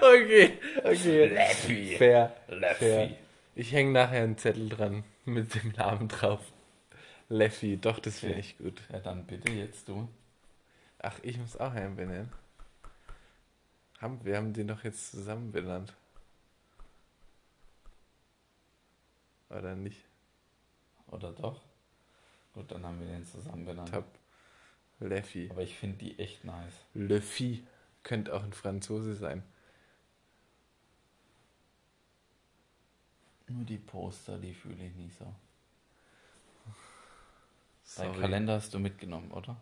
[0.00, 1.26] Okay, okay.
[1.26, 1.96] Leffi.
[1.96, 2.36] Fair.
[2.48, 2.78] Leffi.
[2.84, 3.10] Fair.
[3.54, 6.40] Ich hänge nachher einen Zettel dran mit dem Namen drauf.
[7.28, 8.40] Leffi, doch, das finde Okay.
[8.40, 8.80] ich gut.
[8.92, 10.08] Ja, dann bitte jetzt du.
[11.00, 12.32] Ach, ich muss auch einen benennen.
[14.00, 15.92] Haben, wir haben den doch jetzt zusammen benannt.
[19.50, 20.04] Oder nicht?
[21.08, 21.60] Oder doch?
[22.54, 23.92] Gut, dann haben wir den zusammen benannt.
[23.92, 24.04] Top.
[25.00, 25.48] Leffi.
[25.50, 26.74] Aber ich finde die echt nice.
[26.94, 27.66] Leffi.
[28.02, 29.42] Könnte auch ein Franzose sein.
[33.48, 35.34] Nur die Poster, die fühle ich nicht so.
[37.84, 38.12] Sorry.
[38.12, 39.56] Dein Kalender hast du mitgenommen, oder?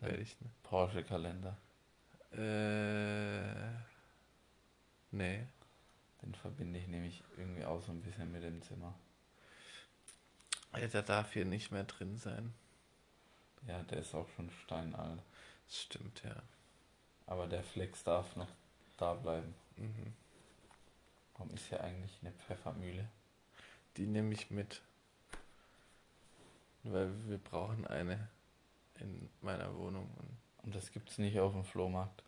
[0.00, 0.62] Werde ich nicht.
[0.64, 1.56] Porsche-Kalender.
[2.32, 3.70] Äh.
[5.12, 5.46] Nee.
[6.22, 8.94] Den verbinde ich nämlich irgendwie auch so ein bisschen mit dem Zimmer.
[10.74, 12.52] Der darf hier nicht mehr drin sein.
[13.66, 15.22] Ja, der ist auch schon steinalt.
[15.66, 16.36] Das stimmt, ja.
[17.26, 18.48] Aber der Flex darf noch
[18.96, 19.54] da bleiben.
[19.76, 20.14] Mhm.
[21.34, 23.08] Warum ist hier eigentlich eine Pfeffermühle?
[23.96, 24.82] Die nehme ich mit.
[26.84, 28.28] Weil wir brauchen eine
[28.98, 30.10] in meiner Wohnung.
[30.18, 30.38] Und
[30.68, 32.22] Und das gibt's nicht auf dem Flohmarkt.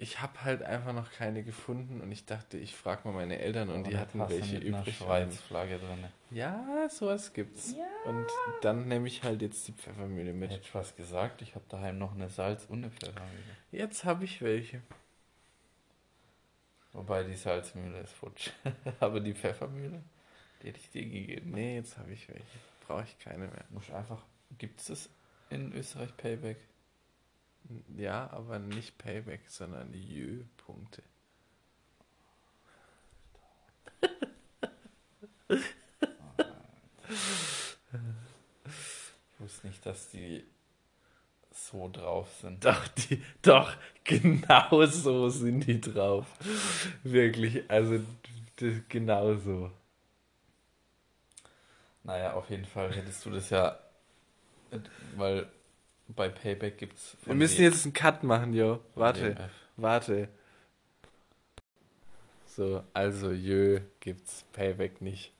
[0.00, 3.68] Ich habe halt einfach noch keine gefunden und ich dachte, ich frage mal meine Eltern
[3.68, 4.96] und Aber die eine hatten welche übrig.
[4.96, 6.04] Schweizflagge drin.
[6.30, 7.74] Ja, sowas gibt's.
[8.04, 8.26] Und
[8.62, 10.50] dann nehme ich halt jetzt die Pfeffermühle mit.
[10.50, 13.56] Hätte ich was gesagt, ich habe daheim noch eine Salz- und eine Pfeffermühle.
[13.72, 14.82] Jetzt habe ich welche.
[16.92, 18.50] Wobei die Salzmühle ist futsch.
[19.00, 20.00] Aber die Pfeffermühle,
[20.62, 21.50] die hätte ich dir gegeben.
[21.50, 22.44] Nee, jetzt habe ich welche.
[22.86, 23.64] Brauche ich keine mehr.
[23.70, 24.22] Muss einfach.
[24.58, 25.10] Gibt es das
[25.50, 26.56] in Österreich Payback?
[27.96, 31.02] Ja, aber nicht Payback, sondern Jö-Punkte.
[35.48, 35.64] Ich
[39.38, 40.44] wusste nicht, dass die
[41.50, 42.64] so drauf sind.
[42.64, 46.26] Doch, die, doch, genau so sind die drauf.
[47.02, 48.00] Wirklich, also
[48.88, 49.72] genau so.
[52.04, 53.78] Naja, auf jeden Fall hättest du das ja.
[55.16, 55.50] Weil
[56.08, 57.16] bei Payback gibt es.
[57.24, 58.80] Wir müssen jetzt einen Cut machen, Jo.
[58.94, 60.28] Warte, warte.
[62.46, 65.32] So, also Jö gibt's Payback nicht.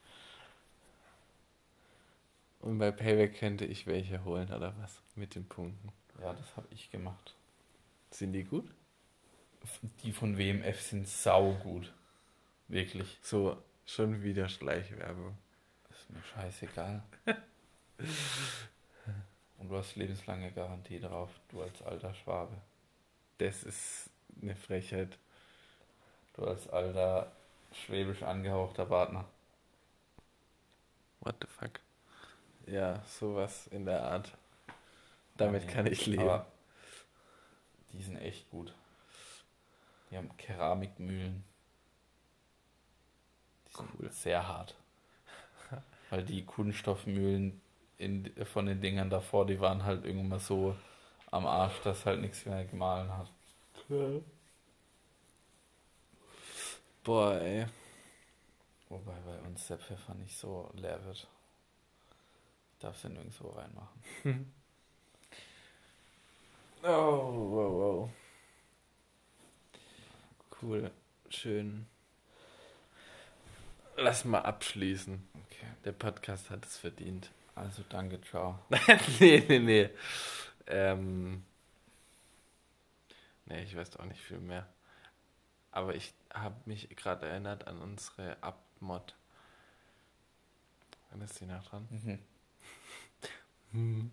[2.60, 5.00] Und bei Payback könnte ich welche holen, oder was?
[5.14, 5.92] Mit den Punkten.
[6.20, 7.34] Ja, das habe ich gemacht.
[8.10, 8.68] Sind die gut?
[10.02, 11.92] Die von WMF sind saugut.
[12.68, 13.18] Wirklich.
[13.22, 15.36] So, schon wieder Schleichwerbung.
[15.90, 17.02] Ist mir scheißegal.
[19.58, 22.56] Und du hast lebenslange Garantie drauf, du als alter Schwabe.
[23.38, 25.18] Das ist eine Frechheit.
[26.34, 27.32] Du als alter
[27.72, 29.24] schwäbisch angehauchter Partner.
[31.20, 31.80] What the fuck?
[32.66, 34.32] Ja, sowas in der Art.
[35.36, 36.22] Damit Nee, kann ich leben.
[36.22, 36.46] Aber
[37.92, 38.72] die sind echt gut.
[40.10, 41.44] Die haben Keramikmühlen.
[43.68, 44.10] Die sind Cool.
[44.10, 44.74] sehr hart.
[46.10, 47.60] Weil die Kunststoffmühlen
[47.98, 50.74] in, von den Dingern davor, die waren halt irgendwann mal so
[51.30, 53.30] am Arsch, dass halt nichts mehr gemahlen hat.
[57.04, 57.66] Boah, ey.
[58.88, 61.26] Wobei bei uns der Pfeffer nicht so leer wird.
[62.72, 64.54] Ich darf es nirgendwo reinmachen.
[66.84, 66.86] Oh,
[67.50, 68.10] wow, wow.
[70.62, 70.92] Cool,
[71.28, 71.88] schön.
[73.96, 75.28] Lass mal abschließen.
[75.34, 75.66] Okay.
[75.84, 77.32] Der Podcast hat es verdient.
[77.58, 78.58] Also danke, ciao.
[79.20, 79.90] nee, nee, nee.
[80.66, 81.44] Ähm,
[83.46, 84.66] nee, ich weiß auch nicht viel mehr.
[85.72, 89.14] Aber ich habe mich gerade erinnert an unsere Abmod.
[91.10, 91.88] Wann ist die noch dran?
[93.72, 94.10] Mhm.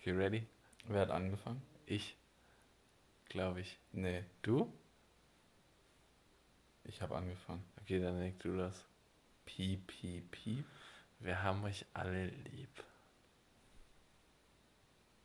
[0.00, 0.46] Okay, ready?
[0.86, 1.60] Wer hat angefangen?
[1.86, 2.16] Ich.
[3.28, 3.78] Glaube ich.
[3.92, 4.72] Nee, Du?
[6.84, 7.62] ich habe angefangen.
[7.80, 8.84] Okay, dann leg du das.
[9.44, 10.64] Piep, piep, piep.
[11.20, 12.84] Wir haben euch alle lieb.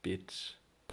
[0.02, 0.56] Bitch.